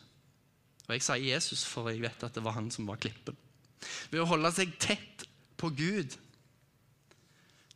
Og 0.88 0.96
jeg 0.96 1.04
sier 1.06 1.28
Jesus, 1.34 1.64
for 1.68 1.90
jeg 1.90 2.02
vet 2.02 2.26
at 2.26 2.34
det 2.34 2.44
var 2.44 2.56
han 2.58 2.70
som 2.74 2.88
var 2.90 3.00
klippen. 3.02 3.38
Ved 4.10 4.22
å 4.22 4.28
holde 4.30 4.50
seg 4.54 4.74
tett 4.82 5.26
på 5.58 5.70
Gud 5.74 6.18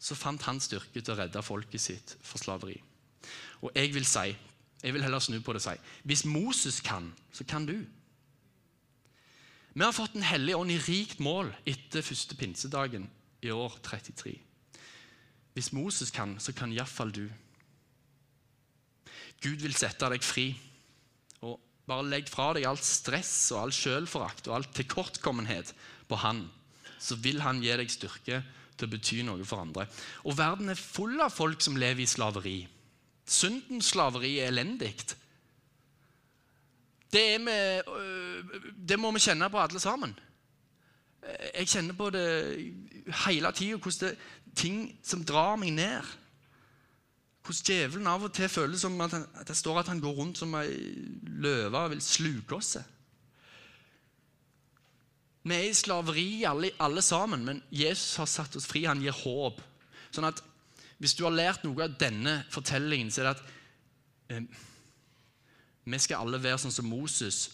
så 0.07 0.15
fant 0.19 0.43
han 0.47 0.61
styrke 0.63 1.01
til 1.01 1.15
å 1.15 1.19
redde 1.19 1.43
folket 1.43 1.83
sitt 1.83 2.15
for 2.23 2.39
slaveri. 2.43 2.77
Og 3.65 3.73
jeg 3.75 3.95
vil 3.95 4.07
si, 4.07 4.29
jeg 4.83 4.95
vil 4.95 5.03
heller 5.03 5.23
snu 5.23 5.39
på 5.41 5.55
det 5.55 5.63
og 5.63 5.67
si 5.67 5.77
hvis 6.07 6.27
Moses 6.29 6.81
kan, 6.85 7.09
så 7.33 7.47
kan 7.49 7.67
du. 7.67 7.79
Vi 9.77 9.85
har 9.85 9.93
fått 9.93 10.15
Den 10.15 10.25
hellige 10.25 10.57
ånd 10.57 10.73
i 10.73 10.79
rikt 10.81 11.19
mål 11.21 11.51
etter 11.69 12.05
første 12.05 12.37
pinsedagen 12.39 13.09
i 13.47 13.55
år 13.55 13.79
33. 13.83 14.35
Hvis 15.57 15.73
Moses 15.73 16.13
kan, 16.13 16.37
så 16.43 16.53
kan 16.53 16.73
iallfall 16.75 17.13
du. 17.15 17.25
Gud 19.43 19.63
vil 19.63 19.77
sette 19.77 20.09
deg 20.13 20.25
fri. 20.25 20.51
Og 21.47 21.57
Bare 21.87 22.09
legg 22.11 22.29
fra 22.29 22.51
deg 22.57 22.67
alt 22.67 22.85
stress 22.85 23.33
og 23.55 23.63
all 23.63 23.75
sjølforakt 23.75 24.49
og 24.51 24.57
all 24.57 24.69
tilkortkommenhet 24.75 25.73
på 26.11 26.19
Han. 26.25 26.47
Så 26.99 27.19
vil 27.23 27.41
Han 27.45 27.63
gi 27.63 27.77
deg 27.79 27.93
styrke 27.93 28.41
til 28.77 28.89
å 28.89 28.93
bety 28.93 29.21
noe 29.25 29.45
for 29.47 29.63
andre. 29.63 29.87
Og 30.27 30.37
verden 30.39 30.73
er 30.73 30.81
full 30.81 31.21
av 31.23 31.33
folk 31.35 31.63
som 31.65 31.79
lever 31.79 32.05
i 32.05 32.11
slaveri. 32.11 32.59
Syndens 33.27 33.93
slaveri 33.95 34.37
er 34.41 34.51
elendig. 34.51 34.93
Det, 37.13 37.25
øh, 37.41 38.61
det, 38.77 38.99
må 38.99 39.11
vi 39.15 39.23
kjenne 39.23 39.49
på 39.51 39.63
alle 39.63 39.81
sammen. 39.81 40.13
Jeg 41.55 41.69
kjenner 41.71 41.97
på 41.97 42.11
det 42.15 42.27
hele 43.27 43.53
tida, 43.53 43.79
hvordan 43.79 44.01
det 44.01 44.13
er 44.13 44.55
ting 44.57 44.81
som 45.05 45.25
drar 45.25 45.57
meg 45.61 45.75
ned. 45.77 46.15
Hvordan 47.47 47.69
djevelen 47.69 48.11
av 48.11 48.27
og 48.27 48.33
til 48.35 48.51
føles 48.51 48.83
som 48.83 48.99
at, 49.05 49.15
han, 49.15 49.27
at 49.39 49.49
det 49.49 49.57
står 49.57 49.81
at 49.81 49.91
han 49.93 50.03
går 50.03 50.17
rundt 50.17 50.41
som 50.41 50.55
ei 50.59 50.73
løve 51.39 51.79
og 51.79 51.93
vil 51.95 52.03
sluke 52.03 52.59
oss. 52.59 52.77
Vi 55.47 55.55
er 55.55 55.69
i 55.69 55.77
slaveri 55.79 56.43
alle, 56.49 56.73
alle, 56.83 57.03
sammen, 57.07 57.45
men 57.47 57.63
Jesus 57.71 58.17
har 58.19 58.27
satt 58.27 58.57
oss 58.59 58.67
fri. 58.67 58.83
Han 58.89 59.03
gir 59.05 59.15
håp. 59.15 59.63
Sånn 60.11 60.27
at 60.27 60.43
Hvis 60.97 61.13
du 61.13 61.27
har 61.27 61.35
lært 61.35 61.65
noe 61.67 61.85
av 61.85 61.99
denne 62.01 62.39
fortellingen, 62.49 63.11
så 63.13 63.21
er 63.21 63.27
det 63.27 63.33
at 63.35 63.43
eh, 64.33 64.63
vi 65.85 65.99
skal 66.01 66.25
alle 66.25 66.41
være 66.41 66.63
sånn 66.63 66.73
som 66.73 66.89
Moses, 66.89 67.51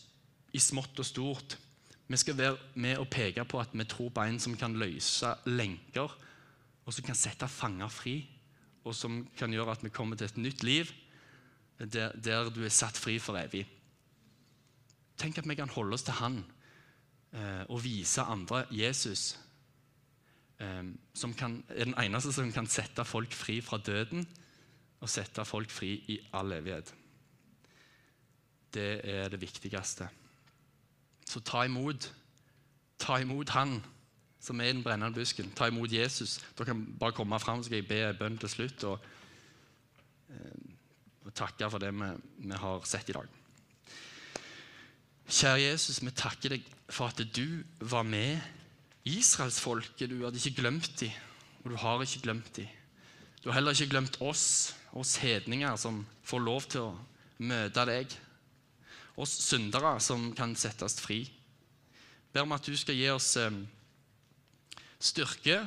i 0.55 0.61
smått 0.63 1.01
og 1.03 1.09
stort. 1.09 1.57
Vi 2.13 2.19
skal 2.21 2.37
være 2.37 2.57
med 2.75 2.99
og 3.01 3.09
peke 3.09 3.45
på 3.49 3.61
at 3.61 3.73
vi 3.73 3.85
tror 3.89 4.11
på 4.13 4.25
en 4.29 4.39
som 4.41 4.53
kan 4.61 4.75
løse 4.77 5.31
lenker, 5.49 6.13
og 6.85 6.93
som 6.93 7.07
kan 7.07 7.17
sette 7.17 7.49
fanger 7.49 7.89
fri, 7.89 8.19
og 8.85 8.93
som 8.95 9.23
kan 9.39 9.53
gjøre 9.55 9.73
at 9.73 9.85
vi 9.85 9.93
kommer 9.95 10.19
til 10.21 10.29
et 10.29 10.37
nytt 10.37 10.63
liv 10.67 10.93
der, 11.79 12.13
der 12.13 12.51
du 12.53 12.61
er 12.67 12.75
satt 12.75 13.01
fri 13.01 13.17
for 13.19 13.41
evig. 13.41 13.65
Tenk 15.17 15.41
at 15.41 15.49
vi 15.49 15.57
kan 15.57 15.73
holde 15.73 15.97
oss 15.97 16.05
til 16.05 16.19
Han 16.21 16.43
eh, 17.33 17.65
og 17.71 17.81
vise 17.85 18.29
andre 18.29 18.67
Jesus, 18.71 19.39
eh, 20.61 20.85
som 21.15 21.33
kan, 21.33 21.63
er 21.71 21.89
den 21.89 21.97
eneste 21.97 22.35
som 22.37 22.53
kan 22.53 22.69
sette 22.69 23.09
folk 23.09 23.33
fri 23.33 23.63
fra 23.65 23.81
døden 23.81 24.27
og 25.01 25.09
sette 25.09 25.49
folk 25.49 25.73
fri 25.73 25.95
i 26.13 26.21
all 26.37 26.53
evighet. 26.61 26.93
Det 28.75 29.01
er 29.01 29.33
det 29.33 29.41
viktigste. 29.41 30.13
Så 31.33 31.41
ta 31.41 31.65
imot. 31.65 32.11
Ta 33.01 33.19
imot 33.23 33.57
Han 33.57 33.81
som 34.43 34.61
er 34.61 34.73
den 34.73 34.83
brennende 34.83 35.15
busken. 35.15 35.53
Ta 35.55 35.69
imot 35.71 35.93
Jesus. 35.93 36.41
Dere 36.59 36.73
kan 36.73 36.83
bare 36.99 37.15
komme 37.15 37.39
fram, 37.41 37.63
så 37.63 37.69
skal 37.71 37.79
jeg 37.79 37.89
be 37.89 38.01
en 38.09 38.19
bønn 38.19 38.39
til 38.43 38.51
slutt. 38.51 38.85
Og, 38.91 38.99
eh, 40.31 40.73
og 41.25 41.35
takke 41.39 41.71
for 41.71 41.79
det 41.79 41.93
vi, 41.95 42.09
vi 42.49 42.59
har 42.59 42.83
sett 42.89 43.13
i 43.13 43.15
dag. 43.15 43.29
Kjære 45.31 45.63
Jesus, 45.63 46.03
vi 46.03 46.11
takker 46.11 46.57
deg 46.57 46.67
for 46.91 47.13
at 47.13 47.23
du 47.37 47.63
var 47.79 48.03
med 48.03 48.41
israelsfolket. 49.05 50.11
Du 50.11 50.25
hadde 50.25 50.43
ikke 50.43 50.61
glemt 50.61 50.91
dem, 51.01 51.15
og 51.63 51.71
du 51.71 51.77
har 51.77 52.03
ikke 52.03 52.27
glemt 52.27 52.57
dem. 52.57 52.67
Du 53.45 53.49
har 53.49 53.55
heller 53.61 53.71
ikke 53.71 53.95
glemt 53.95 54.19
oss, 54.21 54.75
oss 54.93 55.17
hedninger 55.23 55.77
som 55.77 56.03
får 56.23 56.43
lov 56.43 56.67
til 56.71 56.91
å 56.91 56.99
møte 57.39 57.87
deg. 57.87 58.11
Oss 59.21 59.35
syndere 59.45 59.99
som 60.01 60.31
kan 60.37 60.55
settes 60.57 60.99
fri. 61.03 61.27
Ber 62.33 62.47
om 62.47 62.55
at 62.57 62.65
du 62.65 62.73
skal 62.79 62.97
gi 62.97 63.11
oss 63.13 63.35
eh, 63.37 63.53
styrke 65.03 65.59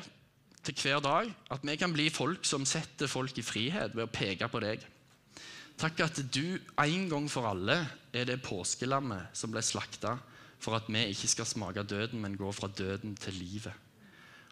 til 0.65 0.81
hver 0.81 1.03
dag. 1.05 1.29
At 1.53 1.65
vi 1.65 1.77
kan 1.77 1.93
bli 1.93 2.09
folk 2.13 2.45
som 2.47 2.65
setter 2.65 3.11
folk 3.11 3.37
i 3.37 3.45
frihet 3.45 3.93
ved 3.93 4.07
å 4.07 4.11
peke 4.11 4.49
på 4.49 4.61
deg. 4.63 4.83
Takk 5.75 6.05
at 6.05 6.21
du 6.31 6.55
en 6.79 7.09
gang 7.11 7.25
for 7.29 7.49
alle 7.49 7.81
er 8.15 8.27
det 8.29 8.43
påskelammet 8.45 9.35
som 9.35 9.51
ble 9.51 9.61
slakta 9.65 10.15
for 10.63 10.77
at 10.77 10.87
vi 10.87 11.01
ikke 11.11 11.29
skal 11.29 11.49
smake 11.49 11.83
døden, 11.83 12.21
men 12.23 12.37
gå 12.39 12.49
fra 12.55 12.69
døden 12.71 13.13
til 13.19 13.35
livet. 13.37 13.73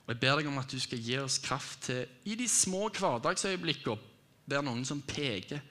Og 0.03 0.12
Jeg 0.12 0.19
ber 0.19 0.36
deg 0.38 0.49
om 0.51 0.60
at 0.60 0.69
du 0.69 0.79
skal 0.84 0.99
gi 0.99 1.15
oss 1.21 1.39
kraft 1.39 1.88
til 1.88 2.03
i 2.27 2.36
de 2.36 2.47
små 2.51 2.89
hverdagsøyeblikkene 2.91 4.12
være 4.51 4.65
noen 4.67 4.84
som 4.84 4.99
peker 5.08 5.62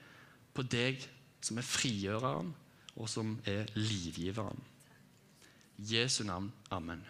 på 0.57 0.65
deg 0.65 1.03
som 1.43 1.59
er 1.61 1.67
frigjøreren, 1.67 2.49
og 2.95 3.09
som 3.09 3.39
er 3.45 3.65
livgiveren. 3.75 4.61
Jesu 5.77 6.23
navn. 6.23 6.51
Amen. 6.71 7.01